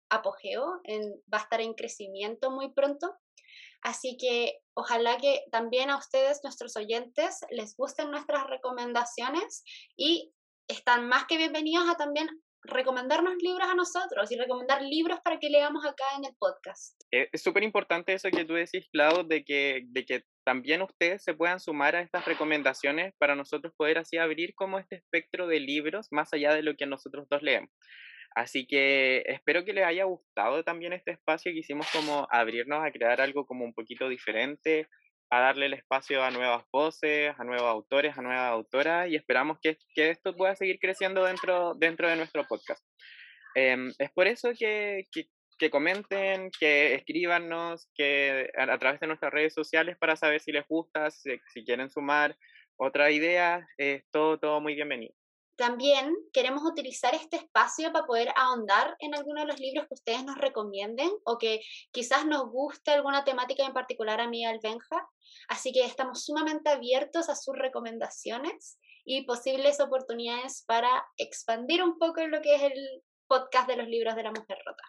apogeo, 0.09 0.79
en, 0.85 1.11
va 1.31 1.39
a 1.39 1.41
estar 1.41 1.59
en 1.59 1.73
crecimiento 1.73 2.51
muy 2.51 2.71
pronto. 2.71 3.13
Así 3.81 4.15
que 4.17 4.59
ojalá 4.75 5.17
que 5.17 5.43
también 5.51 5.89
a 5.89 5.97
ustedes, 5.97 6.39
nuestros 6.41 6.77
oyentes, 6.77 7.41
les 7.49 7.75
gusten 7.75 8.11
nuestras 8.11 8.47
recomendaciones 8.47 9.65
y 9.97 10.33
están 10.69 11.09
más 11.09 11.25
que 11.25 11.35
bienvenidos 11.35 11.89
a 11.89 11.95
también 11.95 12.29
recomendarnos 12.67 13.35
libros 13.39 13.67
a 13.67 13.75
nosotros 13.75 14.31
y 14.31 14.37
recomendar 14.37 14.81
libros 14.81 15.19
para 15.23 15.39
que 15.39 15.49
leamos 15.49 15.85
acá 15.85 16.05
en 16.17 16.25
el 16.25 16.35
podcast. 16.37 16.99
Eh, 17.11 17.29
es 17.31 17.41
súper 17.41 17.63
importante 17.63 18.13
eso 18.13 18.29
que 18.29 18.45
tú 18.45 18.53
decís, 18.53 18.87
Clau, 18.91 19.27
de 19.27 19.43
que, 19.43 19.83
de 19.87 20.05
que 20.05 20.23
también 20.45 20.81
ustedes 20.81 21.23
se 21.23 21.33
puedan 21.33 21.59
sumar 21.59 21.95
a 21.95 22.01
estas 22.01 22.25
recomendaciones 22.25 23.13
para 23.17 23.35
nosotros 23.35 23.73
poder 23.75 23.97
así 23.97 24.17
abrir 24.17 24.53
como 24.55 24.79
este 24.79 24.97
espectro 24.97 25.47
de 25.47 25.59
libros 25.59 26.07
más 26.11 26.33
allá 26.33 26.53
de 26.53 26.63
lo 26.63 26.75
que 26.75 26.85
nosotros 26.85 27.27
dos 27.29 27.41
leemos. 27.41 27.69
Así 28.35 28.67
que 28.67 29.23
espero 29.27 29.63
que 29.63 29.71
les 29.71 29.85
haya 29.85 30.03
gustado 30.03 30.63
también 30.63 30.91
este 30.91 31.11
espacio 31.11 31.53
que 31.53 31.59
hicimos 31.59 31.87
como 31.91 32.27
abrirnos 32.29 32.83
a 32.83 32.91
crear 32.91 33.21
algo 33.21 33.45
como 33.45 33.63
un 33.63 33.73
poquito 33.73 34.09
diferente, 34.09 34.87
a 35.29 35.39
darle 35.39 35.65
el 35.67 35.73
espacio 35.73 36.23
a 36.23 36.31
nuevas 36.31 36.63
voces, 36.71 37.33
a 37.37 37.43
nuevos 37.43 37.67
autores, 37.67 38.17
a 38.17 38.21
nuevas 38.21 38.51
autoras 38.51 39.09
y 39.09 39.15
esperamos 39.15 39.57
que, 39.61 39.77
que 39.93 40.09
esto 40.09 40.35
pueda 40.35 40.55
seguir 40.55 40.79
creciendo 40.79 41.23
dentro, 41.23 41.73
dentro 41.75 42.07
de 42.07 42.15
nuestro 42.15 42.45
podcast. 42.45 42.83
Eh, 43.55 43.91
es 43.97 44.11
por 44.11 44.27
eso 44.27 44.51
que, 44.57 45.05
que, 45.57 45.69
comenten, 45.69 46.51
que 46.59 46.95
escríbanos 46.95 47.89
que 47.95 48.49
a, 48.57 48.73
a, 48.73 48.77
través 48.77 48.99
de 48.99 49.07
nuestras 49.07 49.33
redes 49.33 49.53
sociales 49.53 49.97
para 49.97 50.15
saber 50.15 50.41
si 50.41 50.51
les 50.51 50.67
gusta, 50.67 51.09
si, 51.09 51.39
si 51.53 51.63
quieren 51.63 51.89
sumar 51.89 52.37
otra 52.77 53.09
idea, 53.11 53.67
es 53.77 54.03
todo, 54.11 54.37
todo 54.37 54.61
muy 54.61 54.75
bienvenido. 54.75 55.15
También 55.55 56.13
queremos 56.33 56.63
utilizar 56.63 57.15
este 57.15 57.37
espacio 57.37 57.91
para 57.93 58.05
poder 58.05 58.33
ahondar 58.35 58.95
en 58.99 59.15
alguno 59.15 59.41
de 59.41 59.47
los 59.47 59.59
libros 59.59 59.87
que 59.87 59.93
ustedes 59.93 60.23
nos 60.25 60.37
recomienden 60.37 61.09
o 61.23 61.37
que 61.37 61.61
quizás 61.91 62.25
nos 62.25 62.49
guste 62.49 62.91
alguna 62.91 63.23
temática 63.23 63.65
en 63.65 63.73
particular 63.73 64.19
a 64.19 64.27
mí 64.27 64.45
al 64.45 64.59
Benja. 64.61 65.09
Así 65.47 65.71
que 65.71 65.85
estamos 65.85 66.25
sumamente 66.25 66.69
abiertos 66.69 67.29
a 67.29 67.35
sus 67.35 67.55
recomendaciones 67.57 68.79
y 69.05 69.23
posibles 69.25 69.79
oportunidades 69.79 70.63
para 70.67 71.05
expandir 71.17 71.83
un 71.83 71.97
poco 71.99 72.25
lo 72.27 72.41
que 72.41 72.55
es 72.55 72.63
el 72.63 73.03
podcast 73.27 73.67
de 73.67 73.77
los 73.77 73.87
libros 73.87 74.15
de 74.15 74.23
la 74.23 74.31
mujer 74.31 74.57
rota. 74.65 74.83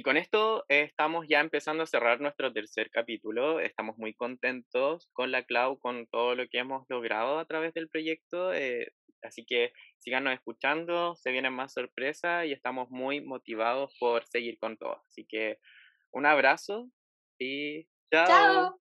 Y 0.00 0.02
con 0.02 0.16
esto 0.16 0.64
estamos 0.70 1.26
ya 1.28 1.40
empezando 1.40 1.82
a 1.82 1.86
cerrar 1.86 2.22
nuestro 2.22 2.50
tercer 2.54 2.90
capítulo. 2.90 3.60
Estamos 3.60 3.98
muy 3.98 4.14
contentos 4.14 5.10
con 5.12 5.30
la 5.30 5.42
Clau, 5.42 5.78
con 5.78 6.06
todo 6.06 6.34
lo 6.34 6.48
que 6.48 6.56
hemos 6.56 6.86
logrado 6.88 7.38
a 7.38 7.44
través 7.44 7.74
del 7.74 7.90
proyecto. 7.90 8.54
Eh, 8.54 8.94
así 9.20 9.44
que 9.44 9.74
síganos 9.98 10.32
escuchando, 10.32 11.16
se 11.16 11.32
vienen 11.32 11.52
más 11.52 11.74
sorpresas 11.74 12.46
y 12.46 12.52
estamos 12.52 12.88
muy 12.88 13.20
motivados 13.20 13.94
por 14.00 14.24
seguir 14.26 14.58
con 14.58 14.78
todo. 14.78 15.02
Así 15.06 15.26
que 15.26 15.58
un 16.12 16.24
abrazo 16.24 16.88
y 17.38 17.84
chao. 18.10 18.26
chao. 18.26 18.80